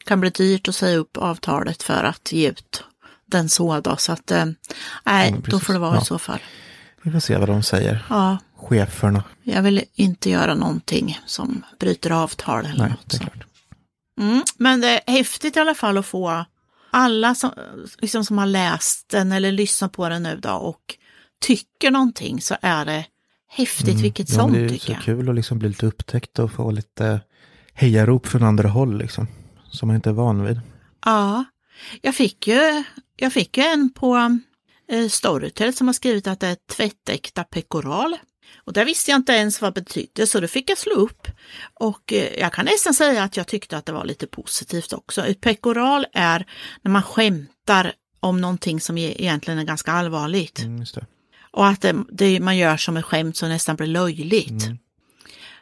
kan 0.05 0.21
bli 0.21 0.31
dyrt 0.31 0.69
att 0.69 0.75
säga 0.75 0.97
upp 0.97 1.17
avtalet 1.17 1.83
för 1.83 2.05
att 2.05 2.33
ge 2.33 2.49
ut 2.49 2.85
den 3.27 3.49
så 3.49 3.81
då. 3.81 3.97
Så 3.97 4.13
att, 4.13 4.31
eh, 4.31 4.45
nej, 5.05 5.35
ja, 5.37 5.51
då 5.51 5.61
får 5.61 5.73
det 5.73 5.79
vara 5.79 5.95
ja. 5.95 6.03
i 6.03 6.05
så 6.05 6.19
fall. 6.19 6.41
Vi 7.03 7.11
får 7.11 7.21
se 7.21 7.37
vad 7.37 7.49
de 7.49 7.63
säger. 7.63 8.07
Ja. 8.11 8.39
Cheferna. 8.57 9.25
Jag 9.43 9.63
vill 9.63 9.85
inte 9.95 10.31
göra 10.31 10.55
någonting 10.55 11.21
som 11.27 11.63
bryter 11.79 12.11
avtal 12.11 12.67
eller 12.67 12.79
nej, 12.79 12.91
något. 12.91 13.21
Det. 13.21 14.23
Mm, 14.23 14.43
men 14.57 14.81
det 14.81 14.89
är 14.89 15.13
häftigt 15.13 15.57
i 15.57 15.61
alla 15.61 15.75
fall 15.75 15.99
att 15.99 16.07
få 16.07 16.45
alla 16.91 17.35
som, 17.35 17.51
liksom, 17.99 18.25
som 18.25 18.39
har 18.39 18.47
läst 18.47 19.09
den 19.09 19.33
eller 19.33 19.53
lyssnat 19.53 19.93
på 19.93 20.09
den 20.09 20.23
nu 20.23 20.37
då 20.37 20.51
och 20.51 20.97
tycker 21.41 21.91
någonting 21.91 22.41
så 22.41 22.57
är 22.63 22.85
det 22.85 23.07
häftigt 23.49 23.89
mm, 23.89 24.03
vilket 24.03 24.31
ja, 24.31 24.35
sånt 24.35 24.55
tycker 24.55 24.73
jag. 24.73 24.79
Det 24.79 24.93
är 24.93 24.99
så 24.99 25.05
kul 25.05 25.29
att 25.29 25.35
liksom 25.35 25.59
bli 25.59 25.69
lite 25.69 25.87
upptäckt 25.87 26.39
och 26.39 26.53
få 26.53 26.71
lite 26.71 27.21
hejarop 27.75 28.27
från 28.27 28.43
andra 28.43 28.69
håll 28.69 28.99
liksom. 28.99 29.29
Som 29.71 29.87
man 29.87 29.97
inte 29.97 30.11
är 30.11 30.15
van 30.15 30.45
vid. 30.45 30.61
Ja, 31.05 31.45
jag 32.01 32.15
fick 32.15 32.47
ju 32.47 32.85
jag 33.17 33.33
fick 33.33 33.59
en 33.59 33.93
på 33.93 34.39
eh, 34.89 35.09
Storytel 35.09 35.75
som 35.75 35.87
har 35.87 35.95
skrivit 35.95 36.27
att 36.27 36.41
det 36.41 36.47
är 36.47 36.57
tvättäkta 36.77 37.45
pekoral. 37.45 38.17
Och 38.57 38.73
det 38.73 38.85
visste 38.85 39.11
jag 39.11 39.19
inte 39.19 39.33
ens 39.33 39.61
vad 39.61 39.75
det 39.75 39.81
betydde 39.81 40.27
så 40.27 40.41
då 40.41 40.49
fick 40.49 40.71
jag 40.71 40.79
slå 40.79 40.95
upp. 40.95 41.29
Och 41.75 42.13
eh, 42.13 42.41
jag 42.41 42.53
kan 42.53 42.65
nästan 42.65 42.95
säga 42.95 43.23
att 43.23 43.37
jag 43.37 43.47
tyckte 43.47 43.77
att 43.77 43.87
det 43.87 43.93
var 43.93 44.05
lite 44.05 44.27
positivt 44.27 44.93
också. 44.93 45.27
Ett 45.27 45.41
pekoral 45.41 46.07
är 46.13 46.47
när 46.83 46.91
man 46.91 47.03
skämtar 47.03 47.93
om 48.21 48.41
någonting 48.41 48.81
som 48.81 48.99
egentligen 48.99 49.59
är 49.59 49.65
ganska 49.65 49.93
allvarligt. 49.93 50.59
Mm, 50.59 50.85
och 51.51 51.67
att 51.67 51.81
det, 51.81 52.05
det, 52.13 52.41
man 52.41 52.57
gör 52.57 52.77
som 52.77 52.97
ett 52.97 53.05
skämt 53.05 53.37
som 53.37 53.49
nästan 53.49 53.77
blir 53.77 53.87
löjligt. 53.87 54.63
Mm. 54.63 54.79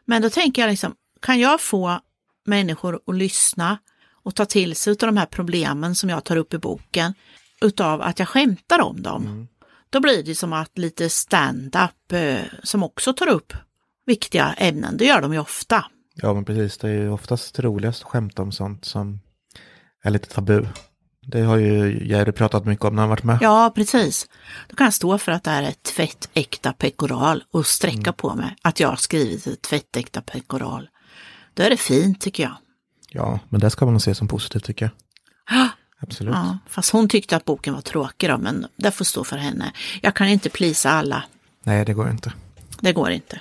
Men 0.04 0.22
då 0.22 0.30
tänker 0.30 0.62
jag 0.62 0.70
liksom, 0.70 0.94
kan 1.22 1.40
jag 1.40 1.60
få 1.60 2.00
människor 2.46 3.00
att 3.06 3.16
lyssna 3.16 3.78
och 4.24 4.34
ta 4.34 4.44
till 4.44 4.76
sig 4.76 4.90
av 4.90 4.96
de 4.96 5.16
här 5.16 5.26
problemen 5.26 5.94
som 5.94 6.10
jag 6.10 6.24
tar 6.24 6.36
upp 6.36 6.54
i 6.54 6.58
boken 6.58 7.14
utav 7.60 8.02
att 8.02 8.18
jag 8.18 8.28
skämtar 8.28 8.80
om 8.80 9.02
dem. 9.02 9.26
Mm. 9.26 9.48
Då 9.90 10.00
blir 10.00 10.22
det 10.22 10.34
som 10.34 10.52
att 10.52 10.78
lite 10.78 11.10
stand-up 11.10 12.12
eh, 12.12 12.38
som 12.62 12.82
också 12.82 13.12
tar 13.12 13.28
upp 13.28 13.52
viktiga 14.06 14.54
ämnen. 14.58 14.96
Det 14.96 15.04
gör 15.04 15.22
de 15.22 15.32
ju 15.32 15.38
ofta. 15.38 15.84
Ja, 16.14 16.34
men 16.34 16.44
precis. 16.44 16.78
Det 16.78 16.88
är 16.88 16.92
ju 16.92 17.10
oftast 17.10 17.58
roligast 17.58 18.02
att 18.02 18.08
skämta 18.08 18.42
om 18.42 18.52
sånt 18.52 18.84
som 18.84 19.20
är 20.02 20.10
lite 20.10 20.28
tabu. 20.28 20.66
Det 21.26 21.40
har 21.40 21.56
ju 21.56 22.06
Jerry 22.08 22.32
pratat 22.32 22.64
mycket 22.66 22.84
om 22.84 22.94
när 22.96 23.02
han 23.02 23.10
varit 23.10 23.24
med. 23.24 23.38
Ja, 23.40 23.72
precis. 23.74 24.28
Då 24.68 24.76
kan 24.76 24.84
jag 24.84 24.94
stå 24.94 25.18
för 25.18 25.32
att 25.32 25.44
det 25.44 25.50
här 25.50 25.62
är 25.62 25.68
ett 25.68 25.82
tvättäkta 25.82 26.72
pekoral 26.72 27.44
och 27.50 27.66
sträcka 27.66 27.96
Mm. 28.00 28.14
på 28.14 28.34
mig 28.34 28.56
att 28.62 28.80
jag 28.80 28.88
har 28.88 28.96
skrivit 28.96 29.46
ett 29.46 29.62
tvättäkta 29.62 30.20
pekoral. 30.20 30.88
Då 31.54 31.62
är 31.62 31.70
det 31.70 31.76
fint 31.76 32.20
tycker 32.20 32.42
jag. 32.42 32.56
Ja, 33.14 33.40
men 33.48 33.60
det 33.60 33.70
ska 33.70 33.86
man 33.86 34.00
se 34.00 34.14
som 34.14 34.28
positivt 34.28 34.64
tycker 34.64 34.90
jag. 35.50 35.68
Absolut. 36.00 36.34
Ja, 36.34 36.58
fast 36.68 36.90
hon 36.90 37.08
tyckte 37.08 37.36
att 37.36 37.44
boken 37.44 37.74
var 37.74 37.80
tråkig 37.80 38.30
då, 38.30 38.38
men 38.38 38.66
det 38.76 38.90
får 38.90 39.04
stå 39.04 39.24
för 39.24 39.36
henne. 39.36 39.72
Jag 40.02 40.14
kan 40.14 40.28
inte 40.28 40.50
plisa 40.50 40.90
alla. 40.90 41.24
Nej, 41.62 41.84
det 41.84 41.94
går 41.94 42.10
inte. 42.10 42.32
Det 42.80 42.92
går 42.92 43.10
inte. 43.10 43.40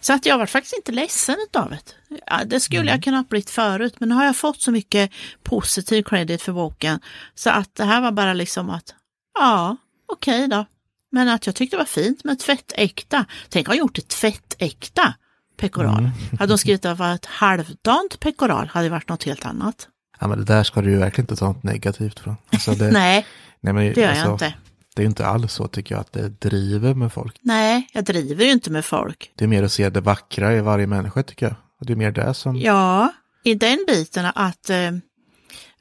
Så 0.00 0.12
att 0.12 0.26
jag 0.26 0.38
var 0.38 0.46
faktiskt 0.46 0.76
inte 0.76 0.92
ledsen 0.92 1.36
av 1.52 1.70
det. 1.70 1.80
Ja, 2.26 2.44
det 2.44 2.60
skulle 2.60 2.90
jag 2.90 3.02
kunnat 3.02 3.28
blivit 3.28 3.50
förut, 3.50 3.94
men 3.98 4.08
nu 4.08 4.14
har 4.14 4.24
jag 4.24 4.36
fått 4.36 4.60
så 4.60 4.70
mycket 4.70 5.10
positiv 5.42 6.02
credit 6.02 6.42
för 6.42 6.52
boken. 6.52 7.00
Så 7.34 7.50
att 7.50 7.74
det 7.74 7.84
här 7.84 8.00
var 8.00 8.12
bara 8.12 8.32
liksom 8.34 8.70
att, 8.70 8.94
ja, 9.38 9.76
okej 10.12 10.48
då. 10.48 10.66
Men 11.12 11.28
att 11.28 11.46
jag 11.46 11.54
tyckte 11.54 11.76
det 11.76 11.78
var 11.78 11.84
fint 11.84 12.24
med 12.24 12.38
tvättäkta. 12.38 13.26
Tänk 13.48 13.68
om 13.68 13.72
jag 13.72 13.78
gjort 13.78 13.98
ett 13.98 14.08
tvättäkta 14.08 15.14
pekoral. 15.56 16.10
Hade 16.38 16.52
de 16.52 16.58
skrivit 16.58 16.84
att 16.84 16.98
det 16.98 17.04
var 17.04 17.14
ett 17.14 17.26
halvdant 17.26 18.20
pekoral 18.20 18.66
hade 18.66 18.86
det 18.86 18.90
varit 18.90 19.08
något 19.08 19.24
helt 19.24 19.46
annat. 19.46 19.88
Ja, 20.20 20.28
men 20.28 20.38
det 20.38 20.44
där 20.44 20.64
ska 20.64 20.82
du 20.82 20.90
ju 20.90 20.98
verkligen 20.98 21.24
inte 21.24 21.36
ta 21.36 21.46
något 21.46 21.62
negativt 21.62 22.20
från. 22.20 22.36
Alltså 22.52 22.72
det, 22.72 22.90
Nej, 22.92 23.26
nej, 23.60 23.72
men, 23.72 23.92
det 23.94 24.00
gör 24.00 24.08
alltså, 24.08 24.24
jag 24.24 24.34
inte. 24.34 24.54
Det 24.94 25.00
är 25.00 25.04
ju 25.04 25.08
inte 25.08 25.26
alls 25.26 25.52
så 25.52 25.68
tycker 25.68 25.94
jag 25.94 26.00
att 26.00 26.12
det 26.12 26.28
driver 26.28 26.94
med 26.94 27.12
folk. 27.12 27.38
Nej, 27.40 27.88
jag 27.92 28.04
driver 28.04 28.44
ju 28.44 28.50
inte 28.50 28.70
med 28.70 28.84
folk. 28.84 29.30
Det 29.34 29.44
är 29.44 29.48
mer 29.48 29.62
att 29.62 29.72
se 29.72 29.90
det 29.90 30.00
vackra 30.00 30.54
i 30.54 30.60
varje 30.60 30.86
människa 30.86 31.22
tycker 31.22 31.46
jag. 31.46 31.56
Det 31.80 31.92
är 31.92 31.96
mer 31.96 32.10
det 32.10 32.34
som... 32.34 32.56
Ja, 32.56 33.12
i 33.44 33.54
den 33.54 33.84
biten 33.86 34.26
att, 34.34 34.70
eh, 34.70 34.90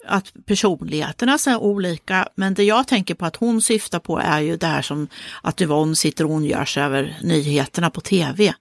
att 0.07 0.33
personligheterna 0.45 1.37
är 1.47 1.57
olika. 1.57 2.27
Men 2.35 2.53
det 2.53 2.63
jag 2.63 2.87
tänker 2.87 3.15
på 3.15 3.25
att 3.25 3.35
hon 3.35 3.61
syftar 3.61 3.99
på 3.99 4.19
är 4.19 4.39
ju 4.39 4.57
det 4.57 4.67
här 4.67 4.81
som 4.81 5.07
att 5.41 5.61
Yvonne 5.61 5.95
sitter 5.95 6.25
och 6.25 6.31
ondgör 6.31 6.65
sig 6.65 6.83
över 6.83 7.17
nyheterna 7.21 7.89
på 7.89 8.01
tv. 8.01 8.53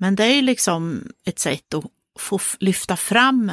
Men 0.00 0.14
det 0.14 0.24
är 0.24 0.42
liksom 0.42 1.04
ett 1.26 1.38
sätt 1.38 1.74
att 1.74 1.84
få 2.18 2.38
lyfta 2.58 2.96
fram 2.96 3.52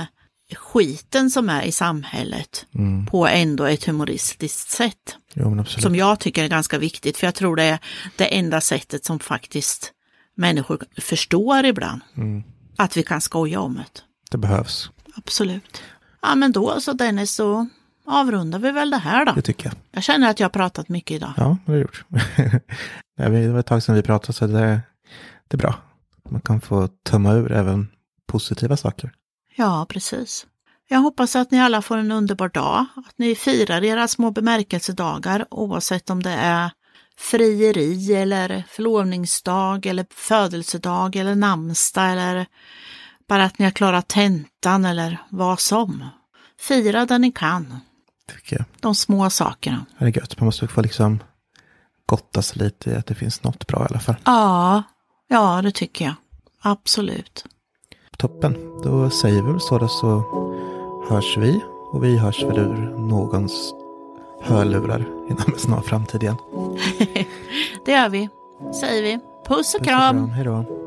skiten 0.55 1.29
som 1.29 1.49
är 1.49 1.61
i 1.63 1.71
samhället 1.71 2.65
Mm. 2.75 3.05
på 3.05 3.27
ändå 3.27 3.63
ett 3.65 3.85
humoristiskt 3.85 4.69
sätt. 4.69 5.17
Jo. 5.33 5.65
Som 5.65 5.95
jag 5.95 6.19
tycker 6.19 6.43
är 6.43 6.47
ganska 6.47 6.77
viktigt, 6.77 7.17
för 7.17 7.27
jag 7.27 7.35
tror 7.35 7.55
det 7.55 7.63
är 7.63 7.79
det 8.15 8.25
enda 8.37 8.61
sättet 8.61 9.05
som 9.05 9.19
faktiskt 9.19 9.91
människor 10.35 10.79
förstår 11.01 11.65
ibland. 11.65 12.01
Mm. 12.17 12.43
Att 12.77 12.97
vi 12.97 13.03
kan 13.03 13.21
skoja 13.21 13.59
om 13.59 13.73
det. 13.75 14.01
Det 14.31 14.37
behövs. 14.37 14.89
Absolut. 15.15 15.81
Ja 16.21 16.35
men 16.35 16.51
då 16.51 16.81
så 16.81 16.93
Dennis, 16.93 17.31
så 17.31 17.67
avrundar 18.05 18.59
vi 18.59 18.71
väl 18.71 18.89
det 18.89 18.97
här 18.97 19.25
då. 19.25 19.31
Det 19.31 19.41
tycker 19.41 19.65
jag. 19.65 19.75
Jag 19.91 20.03
känner 20.03 20.29
att 20.29 20.39
jag 20.39 20.45
har 20.45 20.49
pratat 20.53 20.89
mycket 20.89 21.15
idag. 21.15 21.33
Ja, 21.37 21.57
det 21.65 21.71
har 21.71 21.77
jag 21.77 21.81
gjort. 21.81 22.05
Det 23.17 23.49
var 23.49 23.59
ett 23.59 23.65
tag 23.65 23.83
sedan 23.83 23.95
vi 23.95 24.01
pratade 24.01 24.33
så 24.33 24.47
det, 24.47 24.81
det 25.47 25.55
är 25.55 25.57
bra. 25.57 25.75
Man 26.29 26.41
kan 26.41 26.61
få 26.61 26.87
tömma 26.87 27.33
ur 27.33 27.51
även 27.51 27.87
positiva 28.27 28.77
saker. 28.77 29.11
Ja, 29.55 29.85
precis. 29.89 30.45
Jag 30.87 30.99
hoppas 30.99 31.35
att 31.35 31.51
ni 31.51 31.59
alla 31.61 31.81
får 31.81 31.97
en 31.97 32.11
underbar 32.11 32.49
dag, 32.49 32.85
att 32.95 33.13
ni 33.17 33.35
firar 33.35 33.83
era 33.83 34.07
små 34.07 34.31
bemärkelsedagar 34.31 35.45
oavsett 35.51 36.09
om 36.09 36.23
det 36.23 36.31
är 36.31 36.71
frieri 37.19 38.13
eller 38.15 38.63
förlovningsdag 38.69 39.85
eller 39.85 40.05
födelsedag 40.09 41.15
eller 41.15 41.35
namnsdag 41.35 42.11
eller 42.11 42.45
bara 43.27 43.43
att 43.43 43.59
ni 43.59 43.65
har 43.65 43.71
klarat 43.71 44.07
tentan 44.07 44.85
eller 44.85 45.17
vad 45.29 45.59
som. 45.59 46.05
Fira 46.59 47.05
där 47.05 47.19
ni 47.19 47.31
kan, 47.31 47.79
Tycker 48.35 48.55
jag. 48.55 48.65
de 48.79 48.95
små 48.95 49.29
sakerna. 49.29 49.85
Det 49.99 50.05
är 50.05 50.17
gött. 50.17 50.39
Man 50.39 50.45
måste 50.45 50.67
få 50.67 50.81
liksom 50.81 51.19
gotta 52.05 52.41
sig 52.41 52.57
lite 52.63 52.89
i 52.89 52.95
att 52.95 53.05
det 53.05 53.15
finns 53.15 53.43
något 53.43 53.67
bra 53.67 53.83
i 53.83 53.87
alla 53.89 53.99
fall. 53.99 54.15
Ja, 54.25 54.83
ja 55.27 55.61
det 55.61 55.71
tycker 55.71 56.05
jag. 56.05 56.13
Absolut. 56.61 57.45
Toppen. 58.17 58.79
Då 58.83 59.09
säger 59.09 59.41
vi 59.41 59.51
väl 59.51 59.59
så 59.61 59.87
så 59.87 60.23
hörs 61.09 61.37
vi. 61.37 61.61
Och 61.91 62.03
vi 62.03 62.17
hörs 62.17 62.43
väl 62.43 62.57
ur 62.57 62.97
någons 62.97 63.73
hörlurar 64.41 64.99
inom 65.29 65.53
en 65.53 65.59
snar 65.59 65.81
framtid 65.81 66.23
igen. 66.23 66.35
Det 67.85 67.91
gör 67.91 68.09
vi, 68.09 68.29
säger 68.81 69.03
vi. 69.03 69.19
Puss 69.47 69.49
och 69.49 69.55
Puss 69.57 69.75
och 69.75 69.83
kram! 69.83 70.29
Hej 70.29 70.45
då. 70.45 70.86